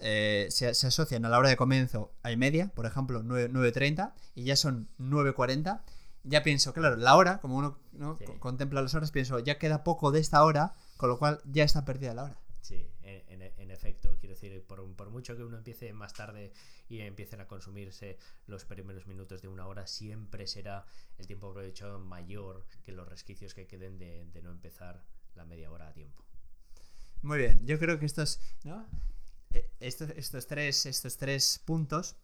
eh, 0.00 0.48
se, 0.50 0.68
asocian 0.68 1.24
a 1.24 1.28
la 1.28 1.38
hora 1.38 1.48
de 1.48 1.56
comienzo 1.56 2.12
a 2.22 2.32
y 2.32 2.36
media, 2.36 2.68
por 2.74 2.86
ejemplo 2.86 3.22
9.30, 3.22 4.12
y 4.34 4.44
ya 4.44 4.56
son 4.56 4.88
9.40, 4.98 5.82
ya 6.24 6.42
pienso, 6.42 6.72
claro, 6.72 6.96
la 6.96 7.16
hora, 7.16 7.40
como 7.40 7.56
uno 7.56 7.78
contempla 8.38 8.82
las 8.82 8.94
horas, 8.94 9.10
pienso, 9.10 9.38
ya 9.38 9.58
queda 9.58 9.84
poco 9.84 10.10
de 10.10 10.20
esta 10.20 10.42
hora, 10.44 10.74
con 10.96 11.08
lo 11.08 11.18
cual 11.18 11.40
ya 11.44 11.64
está 11.64 11.84
perdida 11.84 12.14
la 12.14 12.24
hora. 12.24 12.38
Sí, 12.60 12.88
en, 13.02 13.70
efecto, 13.70 14.16
quiero 14.20 14.34
decir, 14.34 14.64
por, 14.64 14.90
por, 14.94 15.10
mucho 15.10 15.36
que 15.36 15.42
uno 15.42 15.58
empiece 15.58 15.92
más 15.92 16.14
tarde 16.14 16.52
y 16.88 17.00
empiecen 17.00 17.40
a 17.40 17.46
consumirse 17.46 18.18
los 18.46 18.64
primeros 18.64 19.06
minutos 19.06 19.42
de 19.42 19.48
una 19.48 19.66
hora, 19.66 19.86
siempre 19.86 20.46
será 20.46 20.86
el 21.18 21.26
tiempo 21.26 21.50
aprovechado 21.50 21.98
mayor 21.98 22.64
que 22.84 22.92
los 22.92 23.08
resquicios 23.08 23.52
que 23.52 23.66
queden 23.66 23.98
de, 23.98 24.40
no 24.42 24.50
empezar 24.50 25.02
la 25.34 25.44
media 25.44 25.70
hora 25.70 25.88
a 25.88 25.92
tiempo. 25.92 26.24
Muy 27.22 27.38
bien, 27.38 27.66
yo 27.66 27.78
creo 27.78 27.98
que 27.98 28.06
estos, 28.06 28.40
¿no? 28.64 28.86
Eh, 29.54 29.70
estos, 29.80 30.10
estos, 30.10 30.46
tres, 30.46 30.86
estos 30.86 31.16
tres 31.16 31.60
puntos 31.64 32.16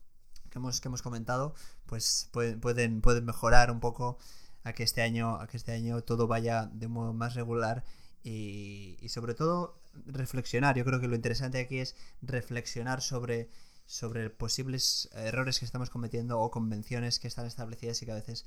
que 0.51 0.59
hemos, 0.59 0.81
que 0.81 0.89
hemos 0.89 1.03
comentado, 1.03 1.55
pues 1.87 2.29
pueden, 2.33 2.61
pueden, 3.01 3.25
mejorar 3.25 3.71
un 3.71 3.81
poco 3.81 4.19
a 4.65 4.73
que 4.73 4.83
este 4.83 5.03
año, 5.03 5.37
a 5.37 5.47
que 5.47 5.57
este 5.57 5.73
año 5.73 6.03
todo 6.03 6.27
vaya 6.27 6.67
de 6.73 6.89
modo 6.89 7.13
más 7.15 7.35
regular 7.35 7.85
y, 8.23 8.99
y 9.01 9.09
sobre 9.11 9.35
todo 9.35 9.81
reflexionar. 10.07 10.77
Yo 10.77 10.85
creo 10.85 11.01
que 11.01 11.09
lo 11.09 11.15
interesante 11.15 11.61
aquí 11.61 11.79
es 11.79 11.95
reflexionar 12.21 13.01
sobre, 13.01 13.49
sobre 13.87 14.31
posibles 14.31 15.09
errores 15.13 15.59
que 15.59 15.65
estamos 15.65 15.91
cometiendo 15.91 16.41
o 16.41 16.51
convenciones 16.51 17.19
que 17.19 17.29
están 17.29 17.47
establecidas 17.47 18.03
y 18.03 18.07
que 18.07 18.13
a 18.13 18.17
veces, 18.17 18.45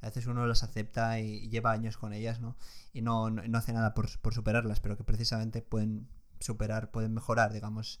a 0.00 0.06
veces 0.06 0.26
uno 0.26 0.46
las 0.46 0.62
acepta 0.62 1.20
y 1.20 1.48
lleva 1.48 1.72
años 1.72 1.96
con 1.96 2.12
ellas, 2.12 2.40
¿no? 2.40 2.56
Y 2.92 3.02
no, 3.02 3.30
no, 3.30 3.58
hace 3.58 3.72
nada 3.72 3.94
por, 3.94 4.18
por 4.20 4.34
superarlas, 4.34 4.80
pero 4.80 4.96
que 4.96 5.04
precisamente 5.04 5.62
pueden 5.62 6.08
superar, 6.40 6.90
pueden 6.90 7.14
mejorar, 7.14 7.52
digamos, 7.52 8.00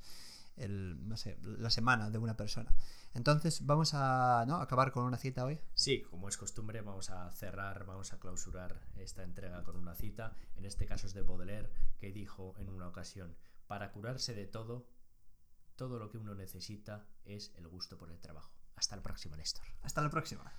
el, 0.56 1.08
no 1.08 1.16
sé, 1.16 1.38
la 1.42 1.70
semana 1.70 2.10
de 2.10 2.18
una 2.18 2.36
persona. 2.36 2.74
Entonces, 3.14 3.64
vamos 3.64 3.94
a 3.94 4.44
¿no? 4.46 4.56
acabar 4.56 4.92
con 4.92 5.04
una 5.04 5.16
cita 5.16 5.44
hoy. 5.44 5.58
Sí, 5.74 6.02
como 6.02 6.28
es 6.28 6.36
costumbre, 6.36 6.82
vamos 6.82 7.10
a 7.10 7.30
cerrar, 7.32 7.86
vamos 7.86 8.12
a 8.12 8.18
clausurar 8.18 8.80
esta 8.96 9.22
entrega 9.22 9.62
con 9.64 9.76
una 9.76 9.94
cita. 9.94 10.34
En 10.56 10.64
este 10.64 10.86
caso 10.86 11.06
es 11.06 11.14
de 11.14 11.22
Baudelaire, 11.22 11.70
que 11.98 12.12
dijo 12.12 12.54
en 12.58 12.68
una 12.68 12.88
ocasión, 12.88 13.36
para 13.66 13.92
curarse 13.92 14.34
de 14.34 14.46
todo, 14.46 14.86
todo 15.76 15.98
lo 15.98 16.10
que 16.10 16.18
uno 16.18 16.34
necesita 16.34 17.06
es 17.24 17.52
el 17.56 17.68
gusto 17.68 17.98
por 17.98 18.10
el 18.10 18.20
trabajo. 18.20 18.52
Hasta 18.76 18.96
la 18.96 19.02
próxima, 19.02 19.36
Néstor. 19.36 19.64
Hasta 19.82 20.02
la 20.02 20.10
próxima. 20.10 20.52